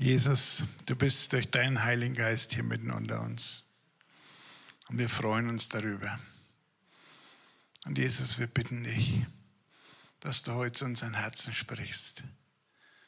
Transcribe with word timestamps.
Jesus, 0.00 0.62
du 0.86 0.94
bist 0.94 1.32
durch 1.32 1.50
deinen 1.50 1.82
Heiligen 1.82 2.14
Geist 2.14 2.54
hier 2.54 2.62
mitten 2.62 2.92
unter 2.92 3.20
uns. 3.20 3.64
Und 4.88 4.98
wir 4.98 5.08
freuen 5.08 5.48
uns 5.48 5.68
darüber. 5.68 6.16
Und 7.84 7.98
Jesus, 7.98 8.38
wir 8.38 8.46
bitten 8.46 8.84
dich, 8.84 9.26
dass 10.20 10.44
du 10.44 10.52
heute 10.52 10.70
zu 10.70 10.84
unseren 10.84 11.14
Herzen 11.14 11.52
sprichst, 11.52 12.22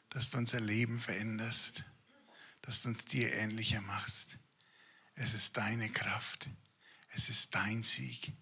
dass 0.09 0.31
du 0.31 0.39
unser 0.39 0.59
Leben 0.59 0.99
veränderst, 0.99 1.85
dass 2.63 2.83
du 2.83 2.89
uns 2.89 3.05
dir 3.05 3.35
ähnlicher 3.35 3.81
machst. 3.83 4.39
Es 5.15 5.33
ist 5.33 5.57
deine 5.59 5.91
Kraft, 5.91 6.51
es 7.11 7.29
ist 7.29 7.55
dein 7.55 7.85
Sieg 7.85 8.33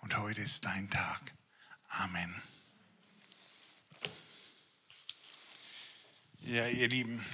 und 0.00 0.18
heute 0.18 0.42
ist 0.42 0.66
dein 0.66 0.90
Tag. 0.90 1.32
Amen. 1.88 2.34
Ja, 6.40 6.68
ihr 6.68 6.88
Lieben. 6.88 7.24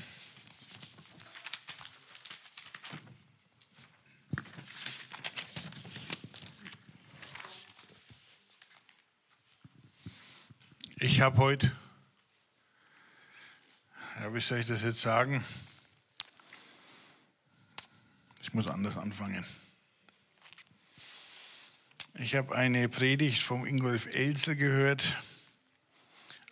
Ich 11.02 11.22
habe 11.22 11.38
heute, 11.38 11.72
ja, 14.20 14.34
wie 14.34 14.40
soll 14.40 14.58
ich 14.58 14.66
das 14.66 14.82
jetzt 14.82 15.00
sagen? 15.00 15.42
Ich 18.42 18.52
muss 18.52 18.68
anders 18.68 18.98
anfangen. 18.98 19.42
Ich 22.16 22.34
habe 22.34 22.54
eine 22.54 22.90
Predigt 22.90 23.40
vom 23.40 23.64
Ingolf 23.64 24.14
Elzel 24.14 24.56
gehört 24.56 25.16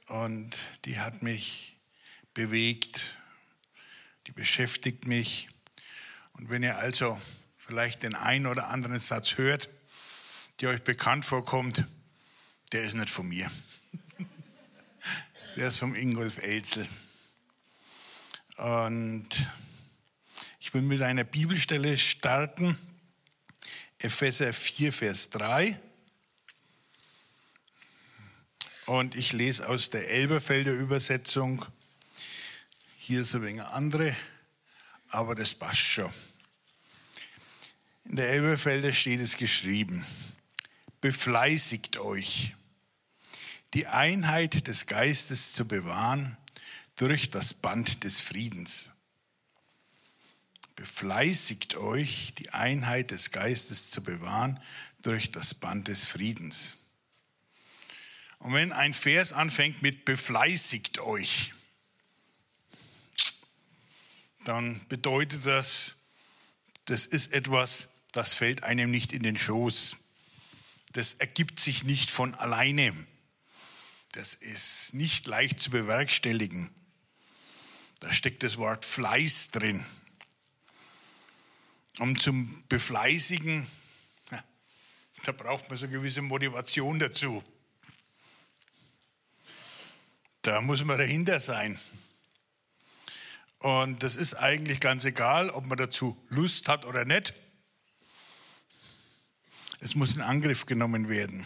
und 0.07 0.57
die 0.87 0.99
hat 0.99 1.21
mich 1.21 1.77
bewegt, 2.33 3.19
die 4.29 4.33
beschäftigt 4.33 5.07
mich. 5.07 5.51
Und 6.33 6.49
wenn 6.49 6.63
ihr 6.63 6.79
also 6.79 7.21
vielleicht 7.59 8.03
den 8.03 8.15
einen 8.15 8.47
oder 8.47 8.69
anderen 8.69 8.99
Satz 8.99 9.37
hört, 9.37 9.69
der 10.63 10.71
euch 10.71 10.83
bekannt 10.85 11.27
vorkommt, 11.27 11.85
der 12.73 12.85
ist 12.85 12.95
nicht 12.95 13.11
von 13.11 13.29
mir. 13.29 13.51
Der 15.59 15.67
ist 15.67 15.81
vom 15.81 15.97
Ingolf 15.97 16.39
Elzel. 16.39 16.87
Und 18.59 19.29
ich 20.61 20.73
will 20.73 20.83
mit 20.83 21.03
einer 21.03 21.25
Bibelstelle 21.25 21.99
starten. 21.99 22.79
Epheser 23.99 24.53
4, 24.53 24.93
Vers 24.93 25.31
3. 25.31 25.77
Und 28.87 29.17
ich 29.17 29.33
lese 29.33 29.69
aus 29.69 29.91
der 29.91 30.09
Elberfelder 30.09 30.71
Übersetzung. 30.71 31.67
Hier 32.97 33.23
ist 33.23 33.35
ein 33.35 33.43
wenig 33.43 33.63
andere, 33.63 34.15
aber 35.09 35.35
das 35.35 35.57
passt 35.57 35.81
schon. 35.81 36.13
In 38.05 38.15
der 38.15 38.29
Elberfelder 38.29 38.93
steht 38.93 39.19
es 39.19 39.37
geschrieben, 39.37 40.07
befleißigt 41.01 41.97
euch 41.97 42.55
die 43.75 43.87
Einheit 43.87 44.67
des 44.67 44.87
Geistes 44.87 45.53
zu 45.53 45.67
bewahren 45.67 46.37
durch 46.97 47.31
das 47.31 47.55
Band 47.55 48.05
des 48.05 48.21
Friedens. 48.21 48.91
Befleißigt 50.77 51.77
euch, 51.77 52.33
die 52.39 52.51
Einheit 52.51 53.11
des 53.11 53.31
Geistes 53.31 53.91
zu 53.91 54.03
bewahren 54.03 54.61
durch 55.03 55.31
das 55.31 55.55
Band 55.55 55.89
des 55.89 56.05
Friedens. 56.05 56.77
Und 58.39 58.55
wenn 58.55 58.73
ein 58.73 58.95
Vers 58.95 59.33
anfängt 59.33 59.83
mit 59.83 60.05
befleißigt 60.05 61.01
euch, 61.01 61.53
dann 64.45 64.81
bedeutet 64.89 65.45
das, 65.45 65.97
das 66.87 67.07
ist 67.07 67.35
etwas, 67.35 67.89
das 68.13 68.35
fällt 68.35 68.63
einem 68.63 68.91
nicht 68.91 69.13
in 69.13 69.23
den 69.23 69.37
Schoß. 69.37 69.97
Das 70.93 71.15
ergibt 71.15 71.61
sich 71.61 71.85
nicht 71.85 72.09
von 72.11 72.35
alleine. 72.35 72.95
Das 74.13 74.35
ist 74.35 74.95
nicht 74.95 75.27
leicht 75.27 75.61
zu 75.61 75.71
bewerkstelligen. 75.71 76.71
Da 78.01 78.13
steckt 78.13 78.43
das 78.43 78.57
Wort 78.57 78.85
Fleiß 78.85 79.51
drin. 79.51 79.85
Um 81.99 82.19
zum 82.19 82.63
Befleißigen, 82.69 83.67
da 85.25 85.33
braucht 85.33 85.69
man 85.69 85.79
so 85.79 85.87
eine 85.87 85.95
gewisse 85.95 86.23
Motivation 86.23 86.99
dazu. 86.99 87.43
Da 90.43 90.61
muss 90.61 90.85
man 90.85 90.97
dahinter 90.97 91.41
sein. 91.41 91.79
Und 93.59 94.03
das 94.05 94.15
ist 94.15 94.35
eigentlich 94.35 94.79
ganz 94.79 95.05
egal, 95.05 95.51
ob 95.51 95.67
man 95.67 95.77
dazu 95.77 96.17
Lust 96.29 96.69
hat 96.69 96.85
oder 96.85 97.05
nicht. 97.05 97.35
Es 99.81 99.97
muss 99.97 100.15
in 100.15 100.23
Angriff 100.23 100.67
genommen 100.67 101.09
werden. 101.09 101.45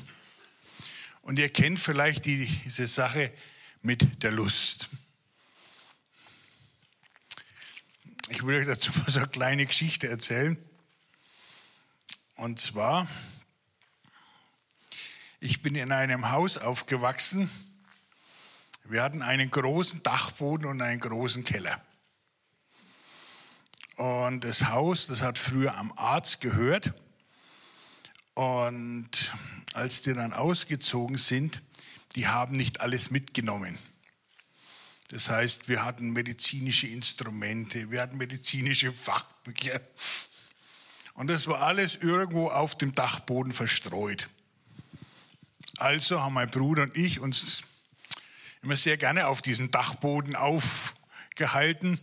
Und 1.22 1.38
ihr 1.38 1.48
kennt 1.48 1.78
vielleicht 1.78 2.24
die, 2.24 2.46
diese 2.46 2.86
Sache 2.86 3.32
mit 3.80 4.22
der 4.22 4.32
Lust. 4.32 4.88
Ich 8.28 8.44
will 8.44 8.58
euch 8.58 8.66
dazu 8.66 8.92
mal 8.98 9.10
so 9.10 9.20
eine 9.20 9.28
kleine 9.28 9.66
Geschichte 9.66 10.08
erzählen. 10.08 10.58
Und 12.36 12.58
zwar, 12.58 13.06
ich 15.38 15.62
bin 15.62 15.74
in 15.74 15.92
einem 15.92 16.30
Haus 16.30 16.58
aufgewachsen. 16.58 17.48
Wir 18.84 19.02
hatten 19.02 19.22
einen 19.22 19.50
großen 19.50 20.02
Dachboden 20.02 20.66
und 20.66 20.82
einen 20.82 21.00
großen 21.00 21.44
Keller. 21.44 21.80
Und 23.96 24.42
das 24.42 24.70
Haus, 24.70 25.06
das 25.06 25.22
hat 25.22 25.38
früher 25.38 25.76
am 25.76 25.92
Arzt 25.92 26.40
gehört. 26.40 26.92
Und 28.34 29.10
als 29.74 30.02
die 30.02 30.14
dann 30.14 30.32
ausgezogen 30.32 31.18
sind, 31.18 31.62
die 32.14 32.28
haben 32.28 32.56
nicht 32.56 32.80
alles 32.80 33.10
mitgenommen. 33.10 33.78
Das 35.10 35.28
heißt, 35.28 35.68
wir 35.68 35.84
hatten 35.84 36.10
medizinische 36.10 36.86
Instrumente, 36.86 37.90
wir 37.90 38.00
hatten 38.00 38.16
medizinische 38.16 38.90
Fachbücher. 38.90 39.80
Und 41.14 41.28
das 41.28 41.46
war 41.46 41.60
alles 41.60 41.96
irgendwo 41.96 42.48
auf 42.48 42.78
dem 42.78 42.94
Dachboden 42.94 43.52
verstreut. 43.52 44.28
Also 45.76 46.22
haben 46.22 46.34
mein 46.34 46.50
Bruder 46.50 46.84
und 46.84 46.96
ich 46.96 47.20
uns 47.20 47.62
immer 48.62 48.76
sehr 48.76 48.96
gerne 48.96 49.26
auf 49.26 49.42
diesem 49.42 49.70
Dachboden 49.70 50.36
aufgehalten 50.36 52.00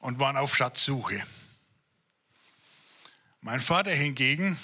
und 0.00 0.18
waren 0.18 0.36
auf 0.36 0.54
Schatzsuche. 0.54 1.22
Mein 3.40 3.60
Vater 3.60 3.92
hingegen 3.92 4.58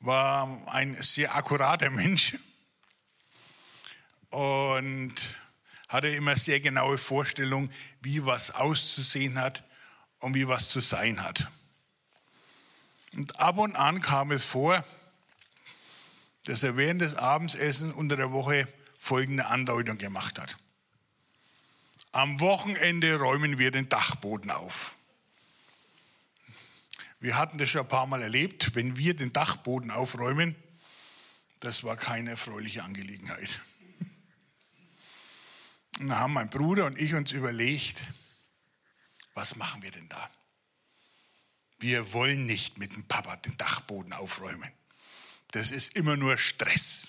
war 0.00 0.48
ein 0.68 0.94
sehr 0.94 1.34
akkurater 1.34 1.90
Mensch 1.90 2.36
und 4.30 5.14
hatte 5.88 6.08
immer 6.08 6.36
sehr 6.36 6.60
genaue 6.60 6.98
Vorstellungen, 6.98 7.72
wie 8.02 8.24
was 8.26 8.50
auszusehen 8.50 9.40
hat 9.40 9.64
und 10.18 10.34
wie 10.34 10.48
was 10.48 10.70
zu 10.70 10.80
sein 10.80 11.22
hat. 11.22 11.48
Und 13.14 13.38
ab 13.40 13.58
und 13.58 13.76
an 13.76 14.00
kam 14.00 14.30
es 14.30 14.44
vor, 14.44 14.84
dass 16.44 16.62
er 16.62 16.76
während 16.76 17.00
des 17.00 17.16
Abendessens 17.16 17.94
unter 17.94 18.16
der 18.16 18.32
Woche 18.32 18.68
folgende 18.96 19.46
Andeutung 19.46 19.98
gemacht 19.98 20.38
hat. 20.38 20.56
Am 22.12 22.40
Wochenende 22.40 23.16
räumen 23.18 23.58
wir 23.58 23.70
den 23.70 23.88
Dachboden 23.88 24.50
auf. 24.50 24.96
Wir 27.18 27.36
hatten 27.36 27.58
das 27.58 27.70
schon 27.70 27.82
ein 27.82 27.88
paar 27.88 28.06
Mal 28.06 28.22
erlebt, 28.22 28.74
wenn 28.74 28.96
wir 28.98 29.16
den 29.16 29.32
Dachboden 29.32 29.90
aufräumen, 29.90 30.54
das 31.60 31.84
war 31.84 31.96
keine 31.96 32.30
erfreuliche 32.30 32.84
Angelegenheit. 32.84 33.60
Und 35.98 36.08
dann 36.08 36.18
haben 36.18 36.34
mein 36.34 36.50
Bruder 36.50 36.84
und 36.86 36.98
ich 36.98 37.14
uns 37.14 37.32
überlegt, 37.32 38.02
was 39.32 39.56
machen 39.56 39.82
wir 39.82 39.90
denn 39.90 40.08
da? 40.08 40.30
Wir 41.78 42.12
wollen 42.12 42.46
nicht 42.46 42.78
mit 42.78 42.94
dem 42.94 43.06
Papa 43.08 43.36
den 43.36 43.56
Dachboden 43.56 44.12
aufräumen. 44.12 44.70
Das 45.52 45.70
ist 45.70 45.96
immer 45.96 46.16
nur 46.16 46.36
Stress. 46.36 47.08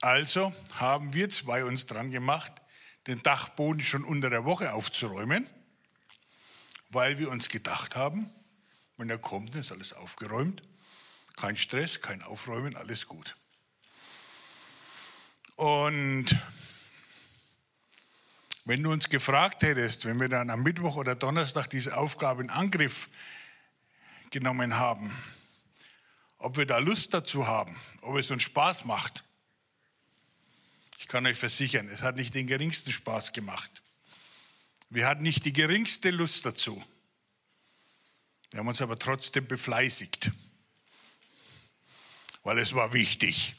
Also 0.00 0.52
haben 0.74 1.14
wir 1.14 1.30
zwei 1.30 1.64
uns 1.64 1.86
dran 1.86 2.10
gemacht, 2.10 2.52
den 3.06 3.22
Dachboden 3.22 3.82
schon 3.82 4.04
unter 4.04 4.30
der 4.30 4.44
Woche 4.44 4.72
aufzuräumen 4.72 5.46
weil 6.92 7.18
wir 7.18 7.30
uns 7.30 7.48
gedacht 7.48 7.96
haben, 7.96 8.30
wenn 8.96 9.10
er 9.10 9.18
kommt, 9.18 9.54
ist 9.54 9.72
alles 9.72 9.92
aufgeräumt. 9.92 10.62
Kein 11.36 11.56
Stress, 11.56 12.00
kein 12.00 12.22
Aufräumen, 12.22 12.76
alles 12.76 13.06
gut. 13.06 13.34
Und 15.56 16.26
wenn 18.64 18.82
du 18.82 18.92
uns 18.92 19.08
gefragt 19.08 19.62
hättest, 19.62 20.04
wenn 20.04 20.20
wir 20.20 20.28
dann 20.28 20.50
am 20.50 20.62
Mittwoch 20.62 20.96
oder 20.96 21.14
Donnerstag 21.14 21.68
diese 21.68 21.96
Aufgabe 21.96 22.42
in 22.42 22.50
Angriff 22.50 23.08
genommen 24.30 24.76
haben, 24.76 25.10
ob 26.38 26.56
wir 26.56 26.66
da 26.66 26.78
Lust 26.78 27.14
dazu 27.14 27.46
haben, 27.46 27.76
ob 28.02 28.16
es 28.16 28.30
uns 28.30 28.42
Spaß 28.42 28.84
macht, 28.84 29.24
kann 31.12 31.26
euch 31.26 31.36
versichern, 31.36 31.88
es 31.88 32.00
hat 32.00 32.16
nicht 32.16 32.34
den 32.34 32.46
geringsten 32.46 32.90
Spaß 32.90 33.34
gemacht. 33.34 33.81
Wir 34.94 35.06
hatten 35.06 35.22
nicht 35.22 35.46
die 35.46 35.54
geringste 35.54 36.10
Lust 36.10 36.44
dazu. 36.44 36.84
Wir 38.50 38.60
haben 38.60 38.68
uns 38.68 38.82
aber 38.82 38.98
trotzdem 38.98 39.46
befleißigt, 39.46 40.30
weil 42.42 42.58
es 42.58 42.74
war 42.74 42.92
wichtig, 42.92 43.54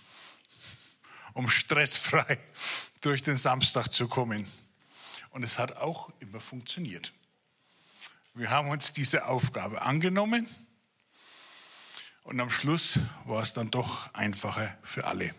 um 1.33 1.49
stressfrei 1.49 2.37
durch 3.01 3.23
den 3.23 3.35
Samstag 3.35 3.87
zu 3.87 4.07
kommen. 4.07 4.47
Und 5.31 5.41
es 5.41 5.57
hat 5.57 5.77
auch 5.77 6.13
immer 6.19 6.39
funktioniert. 6.39 7.11
Wir 8.35 8.51
haben 8.51 8.69
uns 8.69 8.93
diese 8.93 9.25
Aufgabe 9.25 9.81
angenommen 9.81 10.47
und 12.21 12.39
am 12.39 12.51
Schluss 12.51 12.99
war 13.25 13.41
es 13.41 13.55
dann 13.55 13.71
doch 13.71 14.13
einfacher 14.13 14.77
für 14.83 15.05
alle. 15.05 15.33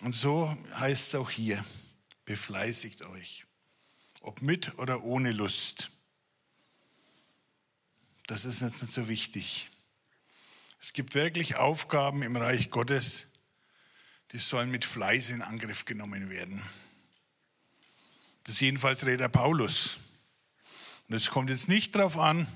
Und 0.00 0.12
so 0.12 0.58
heißt 0.74 1.06
es 1.06 1.14
auch 1.14 1.30
hier, 1.30 1.64
befleißigt 2.24 3.02
euch, 3.02 3.44
ob 4.20 4.42
mit 4.42 4.78
oder 4.78 5.02
ohne 5.02 5.32
Lust. 5.32 5.90
Das 8.26 8.44
ist 8.44 8.60
jetzt 8.60 8.82
nicht 8.82 8.92
so 8.92 9.08
wichtig. 9.08 9.68
Es 10.80 10.92
gibt 10.92 11.14
wirklich 11.14 11.56
Aufgaben 11.56 12.22
im 12.22 12.36
Reich 12.36 12.70
Gottes, 12.70 13.26
die 14.32 14.38
sollen 14.38 14.70
mit 14.70 14.84
Fleiß 14.84 15.30
in 15.30 15.42
Angriff 15.42 15.84
genommen 15.84 16.30
werden. 16.30 16.62
Das 18.44 18.60
jedenfalls 18.60 19.04
Räder 19.04 19.28
Paulus. 19.28 19.98
Und 21.08 21.16
es 21.16 21.30
kommt 21.30 21.50
jetzt 21.50 21.68
nicht 21.68 21.94
darauf 21.96 22.18
an, 22.18 22.46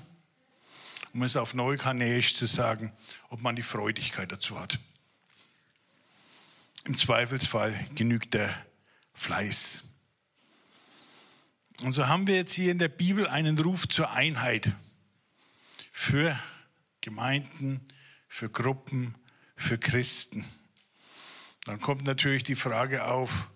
um 1.13 1.23
es 1.23 1.37
auf 1.37 1.53
Neukanäisch 1.53 2.35
zu 2.35 2.45
sagen, 2.45 2.91
ob 3.29 3.41
man 3.41 3.55
die 3.55 3.63
Freudigkeit 3.63 4.31
dazu 4.31 4.59
hat. 4.59 4.79
Im 6.85 6.97
Zweifelsfall 6.97 7.73
genügt 7.95 8.33
der 8.33 8.65
Fleiß. 9.13 9.94
Und 11.81 11.91
so 11.91 12.07
haben 12.07 12.27
wir 12.27 12.35
jetzt 12.35 12.53
hier 12.53 12.71
in 12.71 12.79
der 12.79 12.87
Bibel 12.87 13.27
einen 13.27 13.59
Ruf 13.59 13.87
zur 13.87 14.11
Einheit 14.11 14.71
für 15.91 16.39
Gemeinden, 17.01 17.85
für 18.27 18.49
Gruppen, 18.49 19.15
für 19.55 19.77
Christen. 19.77 20.45
Dann 21.65 21.81
kommt 21.81 22.03
natürlich 22.03 22.43
die 22.43 22.55
Frage 22.55 23.05
auf, 23.05 23.49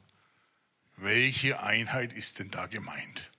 welche 0.98 1.62
Einheit 1.64 2.12
ist 2.12 2.40
denn 2.40 2.50
da 2.50 2.66
gemeint? 2.66 3.32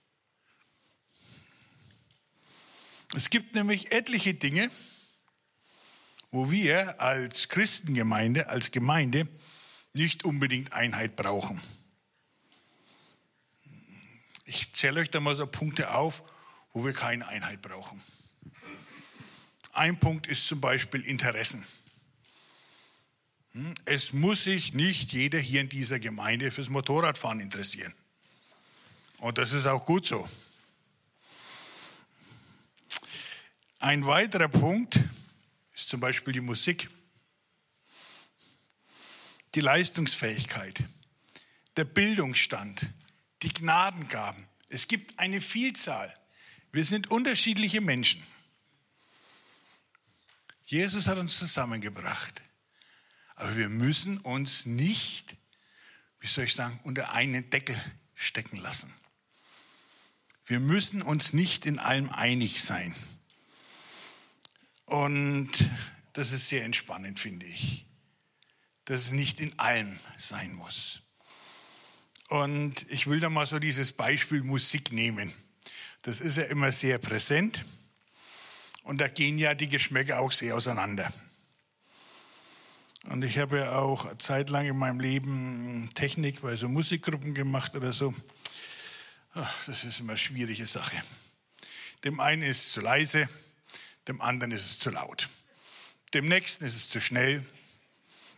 Es 3.14 3.28
gibt 3.28 3.54
nämlich 3.54 3.92
etliche 3.92 4.34
Dinge, 4.34 4.70
wo 6.30 6.50
wir 6.50 7.00
als 7.00 7.48
Christengemeinde, 7.48 8.48
als 8.48 8.70
Gemeinde 8.70 9.26
nicht 9.92 10.24
unbedingt 10.24 10.72
Einheit 10.72 11.16
brauchen. 11.16 11.60
Ich 14.50 14.72
zähle 14.72 15.00
euch 15.00 15.10
da 15.10 15.20
mal 15.20 15.36
so 15.36 15.46
Punkte 15.46 15.94
auf, 15.94 16.24
wo 16.72 16.84
wir 16.84 16.92
keine 16.92 17.28
Einheit 17.28 17.62
brauchen. 17.62 18.02
Ein 19.74 20.00
Punkt 20.00 20.26
ist 20.26 20.48
zum 20.48 20.60
Beispiel 20.60 21.02
Interessen. 21.02 21.64
Hm? 23.52 23.72
Es 23.84 24.12
muss 24.12 24.42
sich 24.42 24.74
nicht 24.74 25.12
jeder 25.12 25.38
hier 25.38 25.60
in 25.60 25.68
dieser 25.68 26.00
Gemeinde 26.00 26.50
fürs 26.50 26.68
Motorradfahren 26.68 27.38
interessieren. 27.38 27.94
Und 29.18 29.38
das 29.38 29.52
ist 29.52 29.68
auch 29.68 29.84
gut 29.84 30.04
so. 30.04 30.28
Ein 33.78 34.04
weiterer 34.04 34.48
Punkt 34.48 34.98
ist 35.76 35.88
zum 35.88 36.00
Beispiel 36.00 36.32
die 36.32 36.40
Musik, 36.40 36.90
die 39.54 39.60
Leistungsfähigkeit, 39.60 40.82
der 41.76 41.84
Bildungsstand, 41.84 42.92
die 43.42 43.52
Gnadengaben. 43.52 44.46
Es 44.68 44.88
gibt 44.88 45.18
eine 45.18 45.40
Vielzahl. 45.40 46.14
Wir 46.72 46.84
sind 46.84 47.10
unterschiedliche 47.10 47.80
Menschen. 47.80 48.22
Jesus 50.64 51.08
hat 51.08 51.18
uns 51.18 51.38
zusammengebracht. 51.38 52.42
Aber 53.34 53.56
wir 53.56 53.68
müssen 53.68 54.18
uns 54.18 54.66
nicht, 54.66 55.36
wie 56.20 56.26
soll 56.26 56.44
ich 56.44 56.54
sagen, 56.54 56.78
unter 56.84 57.12
einen 57.12 57.48
Deckel 57.50 57.76
stecken 58.14 58.58
lassen. 58.58 58.92
Wir 60.44 60.60
müssen 60.60 61.00
uns 61.00 61.32
nicht 61.32 61.64
in 61.64 61.78
allem 61.78 62.10
einig 62.10 62.62
sein. 62.62 62.94
Und 64.84 65.50
das 66.12 66.32
ist 66.32 66.48
sehr 66.48 66.64
entspannend, 66.64 67.18
finde 67.18 67.46
ich, 67.46 67.86
dass 68.84 69.02
es 69.02 69.12
nicht 69.12 69.40
in 69.40 69.58
allem 69.58 69.98
sein 70.16 70.52
muss. 70.52 71.02
Und 72.30 72.88
ich 72.90 73.08
will 73.08 73.18
da 73.18 73.28
mal 73.28 73.44
so 73.44 73.58
dieses 73.58 73.92
Beispiel 73.92 74.44
Musik 74.44 74.92
nehmen. 74.92 75.32
Das 76.02 76.20
ist 76.20 76.36
ja 76.36 76.44
immer 76.44 76.70
sehr 76.70 76.98
präsent 76.98 77.64
und 78.84 79.00
da 79.00 79.08
gehen 79.08 79.36
ja 79.36 79.54
die 79.54 79.68
Geschmäcker 79.68 80.20
auch 80.20 80.30
sehr 80.30 80.54
auseinander. 80.54 81.12
Und 83.06 83.24
ich 83.24 83.38
habe 83.38 83.58
ja 83.58 83.72
auch 83.72 84.16
zeitlang 84.18 84.64
in 84.66 84.78
meinem 84.78 85.00
Leben 85.00 85.90
Technik 85.96 86.42
bei 86.42 86.54
so 86.54 86.68
Musikgruppen 86.68 87.34
gemacht 87.34 87.74
oder 87.74 87.92
so. 87.92 88.14
Ach, 89.34 89.64
das 89.66 89.82
ist 89.82 89.98
immer 89.98 90.12
eine 90.12 90.16
schwierige 90.16 90.66
Sache. 90.66 91.02
Dem 92.04 92.20
einen 92.20 92.42
ist 92.42 92.66
es 92.66 92.72
zu 92.74 92.80
leise, 92.80 93.28
dem 94.06 94.20
anderen 94.20 94.52
ist 94.52 94.66
es 94.66 94.78
zu 94.78 94.90
laut. 94.90 95.28
Dem 96.14 96.28
nächsten 96.28 96.64
ist 96.64 96.76
es 96.76 96.90
zu 96.90 97.00
schnell, 97.00 97.44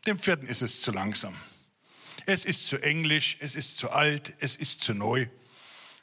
dem 0.06 0.19
vierten 0.19 0.47
ist 0.47 0.62
es 0.62 0.81
zu 0.81 0.93
langsam. 0.93 1.37
Es 2.27 2.45
ist 2.45 2.69
zu 2.69 2.81
englisch, 2.83 3.39
es 3.41 3.57
ist 3.57 3.79
zu 3.79 3.91
alt, 3.91 4.35
es 4.41 4.57
ist 4.57 4.83
zu 4.83 4.95
neu. 4.95 5.27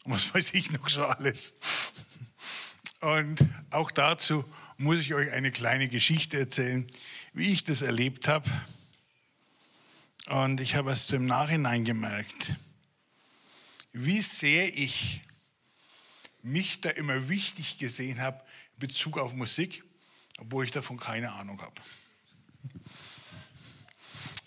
Was 0.05 0.33
weiß 0.33 0.53
ich 0.53 0.71
noch 0.71 0.89
so 0.89 1.05
alles. 1.05 1.55
Und 3.01 3.45
auch 3.69 3.91
dazu 3.91 4.43
muss 4.77 4.99
ich 4.99 5.13
euch 5.13 5.31
eine 5.31 5.51
kleine 5.51 5.87
Geschichte 5.87 6.37
erzählen 6.37 6.85
wie 7.33 7.51
ich 7.51 7.63
das 7.63 7.81
erlebt 7.81 8.27
habe. 8.27 8.49
Und 10.27 10.61
ich 10.61 10.75
habe 10.75 10.91
es 10.91 11.09
im 11.11 11.25
Nachhinein 11.25 11.85
gemerkt, 11.85 12.55
wie 13.91 14.21
sehr 14.21 14.77
ich 14.77 15.21
mich 16.41 16.81
da 16.81 16.89
immer 16.89 17.29
wichtig 17.29 17.77
gesehen 17.77 18.21
habe 18.21 18.43
in 18.73 18.79
Bezug 18.87 19.17
auf 19.17 19.33
Musik, 19.33 19.83
obwohl 20.37 20.65
ich 20.65 20.71
davon 20.71 20.97
keine 20.97 21.31
Ahnung 21.33 21.61
habe. 21.61 21.81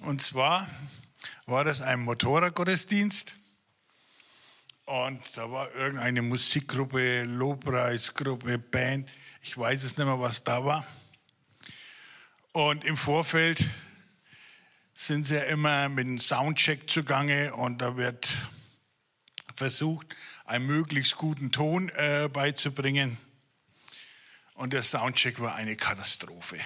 Und 0.01 0.21
zwar 0.21 0.69
war 1.47 1.65
das 1.65 1.81
ein 1.83 2.01
Motorradgottesdienst 2.01 3.35
und 4.85 5.21
da 5.37 5.51
war 5.51 5.75
irgendeine 5.75 6.23
Musikgruppe, 6.23 7.25
Lobpreisgruppe, 7.25 8.59
Band, 8.59 9.11
ich 9.41 9.57
weiß 9.57 9.85
es 9.85 9.97
nicht 9.97 10.07
mehr, 10.07 10.21
was 10.21 10.45
da 10.45 10.65
war. 10.65 10.87
Und 12.53 12.85
im 12.85 12.97
Vorfeld 12.97 13.65
sind 14.95 15.25
sie 15.25 15.37
ja 15.37 15.43
immer 15.45 15.89
mit 15.89 16.07
einem 16.07 16.19
Soundcheck 16.19 16.89
zugange 16.89 17.55
und 17.55 17.79
da 17.79 17.97
wird 17.97 18.29
versucht, 19.55 20.15
einen 20.45 20.67
möglichst 20.67 21.17
guten 21.17 21.51
Ton 21.51 21.89
äh, 21.91 22.29
beizubringen. 22.33 23.17
Und 24.55 24.73
der 24.73 24.83
Soundcheck 24.83 25.41
war 25.41 25.55
eine 25.55 25.77
Katastrophe. 25.77 26.59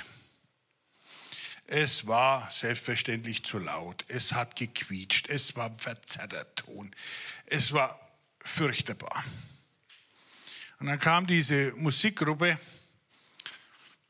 Es 1.67 2.07
war 2.07 2.49
selbstverständlich 2.51 3.45
zu 3.45 3.59
laut. 3.59 4.05
Es 4.09 4.33
hat 4.33 4.57
gequietscht. 4.57 5.29
Es 5.29 5.57
war 5.57 5.75
verzerrter 5.75 6.55
Ton. 6.55 6.91
Es 7.47 7.73
war 7.73 7.99
fürchterbar. 8.41 9.25
Und 10.79 10.87
dann 10.87 10.99
kam 10.99 11.27
diese 11.27 11.73
Musikgruppe, 11.77 12.59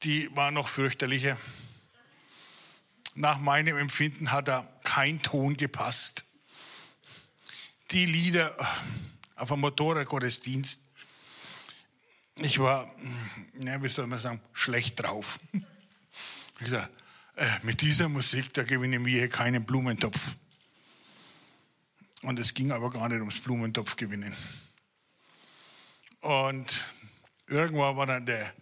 die 0.03 0.29
war 0.37 0.51
noch 0.51 0.69
fürchterlicher 0.69 1.39
nach 3.17 3.39
meinem 3.39 3.77
Empfinden 3.77 4.31
hat 4.31 4.49
da 4.49 4.69
kein 4.85 5.23
Ton 5.23 5.57
gepasst. 5.57 6.25
Die 7.91 8.07
Lieder 8.07 8.55
auf 9.37 9.49
dem 9.49 9.61
Motorradgottesdienst, 9.61 10.81
ich 12.37 12.59
war, 12.59 12.91
ja, 13.59 13.83
wie 13.83 13.89
soll 13.89 14.07
man 14.07 14.19
sagen, 14.19 14.41
schlecht 14.53 15.03
drauf. 15.03 15.41
Ich 16.59 16.65
gesagt, 16.65 16.91
äh, 17.37 17.47
mit 17.63 17.81
dieser 17.81 18.09
Musik, 18.09 18.53
da 18.55 18.65
gewinnen 18.65 19.05
wir 19.05 19.21
hier 19.21 19.29
keinen 19.29 19.65
Blumentopf. 19.65 20.37
Und 22.23 22.39
es 22.39 22.55
ging 22.55 22.73
aber 22.73 22.91
gar 22.91 23.09
nicht 23.09 23.21
ums 23.21 23.41
Blumentopf 23.41 23.97
gewinnen. 23.97 24.35
Und 26.21 26.85
irgendwann 27.47 27.97
war 27.97 28.07
dann 28.07 28.27
der 28.27 28.53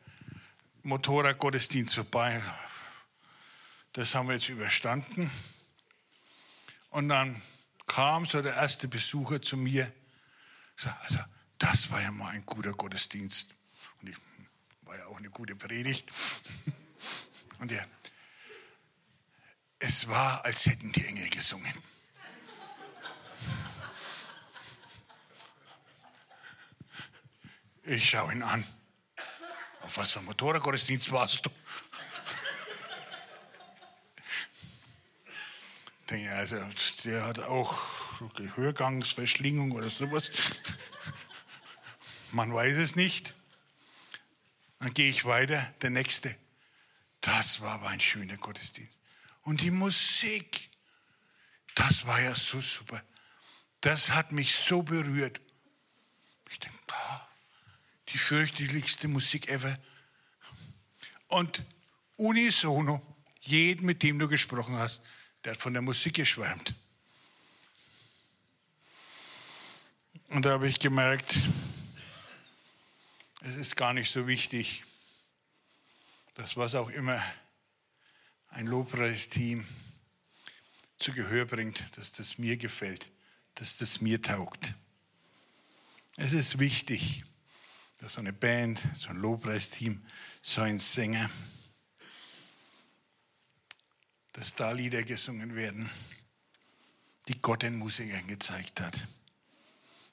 Motorradgottesdienst 0.82 1.94
vorbei 1.94 2.42
das 3.94 4.14
haben 4.14 4.28
wir 4.28 4.34
jetzt 4.34 4.48
überstanden. 4.48 5.30
Und 6.90 7.08
dann 7.08 7.40
kam 7.86 8.26
so 8.26 8.42
der 8.42 8.54
erste 8.54 8.88
Besucher 8.88 9.40
zu 9.40 9.56
mir, 9.56 9.90
also 11.02 11.20
das 11.58 11.90
war 11.90 12.02
ja 12.02 12.10
mal 12.10 12.30
ein 12.30 12.44
guter 12.44 12.72
Gottesdienst. 12.72 13.54
Und 14.00 14.08
ich 14.08 14.16
war 14.82 14.98
ja 14.98 15.06
auch 15.06 15.16
eine 15.16 15.30
gute 15.30 15.54
Predigt. 15.54 16.12
Und 17.60 17.70
er, 17.70 17.86
es 19.78 20.08
war, 20.08 20.44
als 20.44 20.66
hätten 20.66 20.92
die 20.92 21.04
Engel 21.04 21.28
gesungen. 21.30 21.72
Ich 27.84 28.08
schaue 28.08 28.32
ihn 28.32 28.42
an. 28.42 28.64
Auf 29.80 29.98
was 29.98 30.12
für 30.12 30.20
ein 30.20 30.24
Motorradgottesdienst 30.24 31.12
warst 31.12 31.44
du? 31.44 31.50
Denke, 36.08 36.32
also, 36.32 36.56
der 37.04 37.24
hat 37.24 37.40
auch 37.40 37.78
Gehörgangsverschlingung 38.34 39.72
oder 39.72 39.90
sowas. 39.90 40.30
Man 42.32 42.54
weiß 42.54 42.76
es 42.76 42.96
nicht. 42.96 43.34
Dann 44.78 44.94
gehe 44.94 45.08
ich 45.08 45.24
weiter, 45.24 45.72
der 45.82 45.90
nächste. 45.90 46.34
Das 47.20 47.60
war 47.60 47.74
aber 47.74 47.88
ein 47.88 48.00
schöner 48.00 48.36
Gottesdienst. 48.38 49.00
Und 49.44 49.60
die 49.60 49.70
Musik, 49.70 50.70
das 51.74 52.06
war 52.06 52.20
ja 52.20 52.34
so 52.34 52.60
super. 52.60 53.02
Das 53.80 54.10
hat 54.10 54.32
mich 54.32 54.54
so 54.54 54.82
berührt. 54.82 55.40
Ich 56.50 56.58
denke, 56.58 56.78
die 58.08 58.18
fürchterlichste 58.18 59.08
Musik 59.08 59.48
ever. 59.48 59.76
Und 61.28 61.64
unisono, 62.16 63.02
jeden, 63.40 63.86
mit 63.86 64.02
dem 64.02 64.18
du 64.18 64.28
gesprochen 64.28 64.76
hast, 64.76 65.02
der 65.44 65.52
hat 65.52 65.60
von 65.60 65.72
der 65.72 65.82
Musik 65.82 66.14
geschwärmt. 66.14 66.74
Und 70.28 70.44
da 70.44 70.52
habe 70.52 70.68
ich 70.68 70.78
gemerkt, 70.78 71.36
es 73.42 73.56
ist 73.56 73.76
gar 73.76 73.92
nicht 73.92 74.10
so 74.10 74.26
wichtig, 74.26 74.84
dass 76.34 76.56
was 76.56 76.74
auch 76.74 76.88
immer 76.88 77.22
ein 78.54 78.68
Lobpreisteam 78.68 79.64
zu 80.96 81.12
Gehör 81.12 81.44
bringt, 81.44 81.96
dass 81.98 82.12
das 82.12 82.38
mir 82.38 82.56
gefällt, 82.56 83.10
dass 83.56 83.78
das 83.78 84.00
mir 84.00 84.22
taugt. 84.22 84.74
Es 86.16 86.32
ist 86.32 86.60
wichtig, 86.60 87.24
dass 87.98 88.14
so 88.14 88.20
eine 88.20 88.32
Band, 88.32 88.80
so 88.94 89.08
ein 89.08 89.16
Lobpreisteam, 89.16 90.00
so 90.40 90.60
ein 90.60 90.78
Sänger, 90.78 91.28
dass 94.34 94.54
da 94.54 94.70
Lieder 94.70 95.02
gesungen 95.02 95.56
werden, 95.56 95.90
die 97.26 97.38
Gott 97.40 97.62
den 97.62 97.76
Musikern 97.76 98.26
gezeigt 98.28 98.80
hat. 98.80 99.04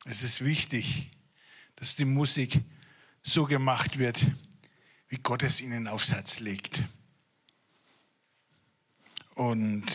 Es 0.05 0.23
ist 0.23 0.43
wichtig, 0.43 1.11
dass 1.75 1.95
die 1.95 2.05
Musik 2.05 2.59
so 3.21 3.45
gemacht 3.45 3.99
wird, 3.99 4.25
wie 5.09 5.17
Gott 5.17 5.43
es 5.43 5.61
ihnen 5.61 5.87
aufs 5.87 6.11
Herz 6.11 6.39
legt. 6.39 6.83
Und 9.41 9.87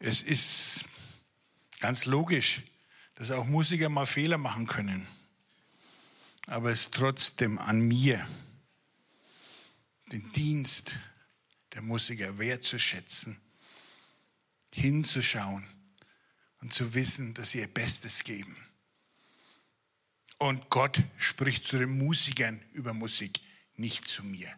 es 0.00 0.20
ist 0.20 0.84
ganz 1.80 2.04
logisch, 2.04 2.60
dass 3.14 3.30
auch 3.30 3.46
Musiker 3.46 3.88
mal 3.88 4.04
Fehler 4.04 4.36
machen 4.36 4.66
können. 4.66 5.06
Aber 6.48 6.70
es 6.70 6.80
ist 6.80 6.94
trotzdem 6.94 7.58
an 7.58 7.80
mir, 7.80 8.22
den 10.12 10.30
Dienst 10.32 10.98
der 11.72 11.80
Musiker 11.80 12.36
wertzuschätzen, 12.36 13.40
hinzuschauen 14.74 15.66
und 16.60 16.74
zu 16.74 16.92
wissen, 16.92 17.32
dass 17.32 17.52
sie 17.52 17.60
ihr 17.60 17.72
Bestes 17.72 18.24
geben. 18.24 18.58
Und 20.36 20.68
Gott 20.68 21.02
spricht 21.16 21.64
zu 21.64 21.78
den 21.78 21.96
Musikern 21.96 22.62
über 22.74 22.92
Musik, 22.92 23.40
nicht 23.76 24.06
zu 24.06 24.22
mir, 24.22 24.54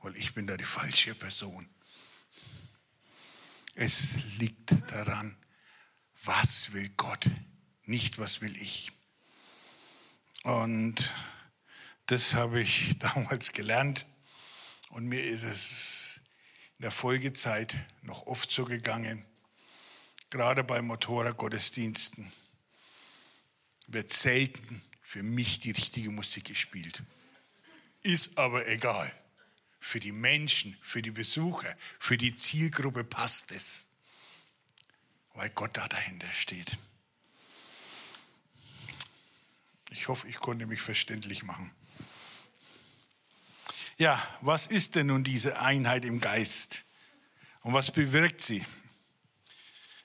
weil 0.00 0.14
ich 0.16 0.34
bin 0.34 0.46
da 0.46 0.58
die 0.58 0.64
falsche 0.64 1.14
Person. 1.14 1.66
Es 3.74 4.38
liegt 4.38 4.74
daran, 4.90 5.36
was 6.24 6.72
will 6.72 6.88
Gott, 6.96 7.30
nicht 7.84 8.18
was 8.18 8.40
will 8.40 8.56
ich. 8.56 8.90
Und 10.42 11.14
das 12.06 12.34
habe 12.34 12.60
ich 12.60 12.98
damals 12.98 13.52
gelernt 13.52 14.06
und 14.90 15.06
mir 15.06 15.22
ist 15.22 15.44
es 15.44 16.20
in 16.78 16.82
der 16.82 16.90
Folgezeit 16.90 17.76
noch 18.02 18.26
oft 18.26 18.50
so 18.50 18.64
gegangen, 18.64 19.24
gerade 20.30 20.64
bei 20.64 20.80
Motorradgottesdiensten 20.80 22.30
wird 23.88 24.12
selten 24.12 24.82
für 25.00 25.22
mich 25.22 25.60
die 25.60 25.70
richtige 25.70 26.10
Musik 26.10 26.44
gespielt. 26.44 27.02
Ist 28.02 28.38
aber 28.38 28.66
egal. 28.68 29.10
Für 29.80 30.00
die 30.00 30.12
Menschen, 30.12 30.76
für 30.80 31.02
die 31.02 31.10
Besucher, 31.10 31.74
für 31.98 32.18
die 32.18 32.34
Zielgruppe 32.34 33.04
passt 33.04 33.52
es, 33.52 33.88
weil 35.34 35.50
Gott 35.50 35.76
da 35.76 35.86
dahinter 35.88 36.30
steht. 36.30 36.76
Ich 39.90 40.08
hoffe, 40.08 40.28
ich 40.28 40.38
konnte 40.40 40.66
mich 40.66 40.80
verständlich 40.80 41.42
machen. 41.42 41.70
Ja, 43.96 44.22
was 44.42 44.66
ist 44.66 44.94
denn 44.94 45.08
nun 45.08 45.24
diese 45.24 45.58
Einheit 45.58 46.04
im 46.04 46.20
Geist? 46.20 46.84
Und 47.62 47.74
was 47.74 47.90
bewirkt 47.90 48.40
sie? 48.40 48.64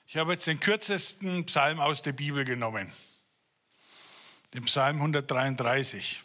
Ich 0.06 0.16
habe 0.16 0.32
jetzt 0.32 0.46
den 0.46 0.60
kürzesten 0.60 1.44
Psalm 1.46 1.80
aus 1.80 2.02
der 2.02 2.12
Bibel 2.12 2.44
genommen, 2.44 2.92
den 4.52 4.64
Psalm 4.64 4.96
133. 4.96 6.22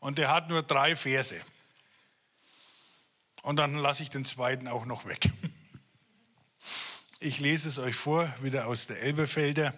Und 0.00 0.18
der 0.18 0.28
hat 0.28 0.48
nur 0.48 0.62
drei 0.62 0.96
Verse. 0.96 1.40
Und 3.44 3.56
dann 3.56 3.74
lasse 3.74 4.02
ich 4.02 4.08
den 4.08 4.24
zweiten 4.24 4.68
auch 4.68 4.86
noch 4.86 5.04
weg. 5.04 5.30
Ich 7.20 7.40
lese 7.40 7.68
es 7.68 7.78
euch 7.78 7.94
vor, 7.94 8.34
wieder 8.42 8.66
aus 8.66 8.86
der 8.86 9.02
Elberfelder, 9.02 9.74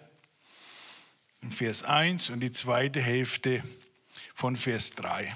Vers 1.49 1.83
1 1.83 2.29
und 2.29 2.39
die 2.39 2.53
zweite 2.53 3.01
Hälfte 3.01 3.61
von 4.33 4.55
Vers 4.55 4.91
3. 4.91 5.35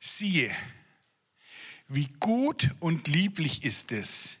Siehe, 0.00 0.52
wie 1.86 2.08
gut 2.18 2.70
und 2.80 3.06
lieblich 3.06 3.64
ist 3.64 3.92
es, 3.92 4.38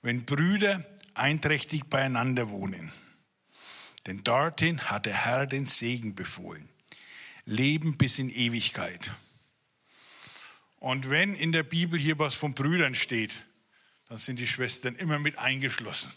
wenn 0.00 0.24
Brüder 0.24 0.82
einträchtig 1.12 1.84
beieinander 1.84 2.48
wohnen. 2.48 2.90
Denn 4.06 4.24
dorthin 4.24 4.80
hat 4.90 5.04
der 5.04 5.26
Herr 5.26 5.46
den 5.46 5.66
Segen 5.66 6.14
befohlen. 6.14 6.66
Leben 7.44 7.98
bis 7.98 8.18
in 8.18 8.30
Ewigkeit. 8.30 9.12
Und 10.80 11.10
wenn 11.10 11.34
in 11.34 11.52
der 11.52 11.64
Bibel 11.64 11.98
hier 11.98 12.18
was 12.18 12.34
von 12.34 12.54
Brüdern 12.54 12.94
steht, 12.94 13.46
dann 14.08 14.18
sind 14.18 14.38
die 14.38 14.46
Schwestern 14.46 14.94
immer 14.96 15.18
mit 15.18 15.38
eingeschlossen. 15.38 16.12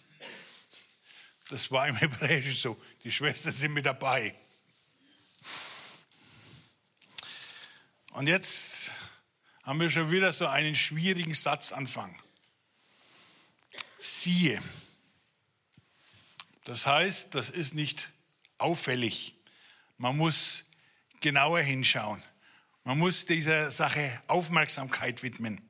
Das 1.49 1.71
war 1.71 1.87
im 1.87 1.95
Hebräischen 1.97 2.53
so. 2.53 2.81
Die 3.03 3.11
Schwestern 3.11 3.51
sind 3.51 3.73
mit 3.73 3.85
dabei. 3.85 4.35
Und 8.13 8.27
jetzt 8.27 8.91
haben 9.63 9.79
wir 9.79 9.89
schon 9.89 10.11
wieder 10.11 10.33
so 10.33 10.47
einen 10.47 10.75
schwierigen 10.75 11.33
Satzanfang 11.33 12.17
siehe. 13.99 14.61
Das 16.63 16.85
heißt, 16.87 17.35
das 17.35 17.49
ist 17.49 17.73
nicht 17.73 18.11
auffällig. 18.57 19.35
Man 19.97 20.17
muss 20.17 20.65
genauer 21.19 21.59
hinschauen. 21.59 22.21
Man 22.83 22.97
muss 22.97 23.25
dieser 23.25 23.69
Sache 23.69 24.21
Aufmerksamkeit 24.27 25.21
widmen. 25.21 25.61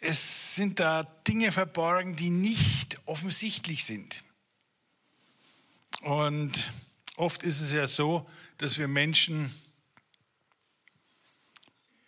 Es 0.00 0.54
sind 0.54 0.80
da 0.80 1.02
Dinge 1.02 1.52
verborgen, 1.52 2.16
die 2.16 2.30
nicht 2.30 2.98
offensichtlich 3.04 3.84
sind. 3.84 4.24
Und 6.02 6.72
oft 7.16 7.42
ist 7.42 7.60
es 7.60 7.72
ja 7.72 7.86
so, 7.86 8.28
dass 8.56 8.78
wir 8.78 8.88
Menschen 8.88 9.54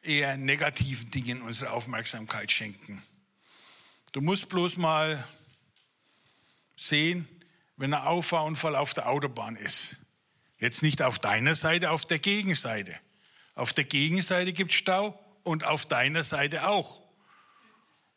eher 0.01 0.37
negativen 0.39 1.11
Dingen 1.11 1.43
unsere 1.43 1.73
Aufmerksamkeit 1.73 2.51
schenken. 2.51 3.03
Du 4.13 4.23
musst 4.23 4.49
bloß 4.49 4.79
mal 4.79 5.23
sehen, 6.77 7.29
wenn 7.77 7.93
ein 7.93 8.03
Auffahrunfall 8.03 8.77
auf 8.77 8.95
der 8.95 9.09
Autobahn 9.09 9.57
ist. 9.57 9.97
Jetzt 10.59 10.83
nicht 10.83 11.03
auf 11.03 11.19
deiner 11.19 11.55
Seite, 11.55 11.91
auf 11.91 12.07
der 12.07 12.19
Gegenseite. 12.19 12.99
Auf 13.55 13.73
der 13.73 13.85
Gegenseite 13.85 14.53
gibt 14.53 14.71
es 14.71 14.77
Stau 14.77 15.19
und 15.43 15.65
auf 15.65 15.87
deiner 15.87 16.25
Seite 16.25 16.69
auch. 16.69 17.03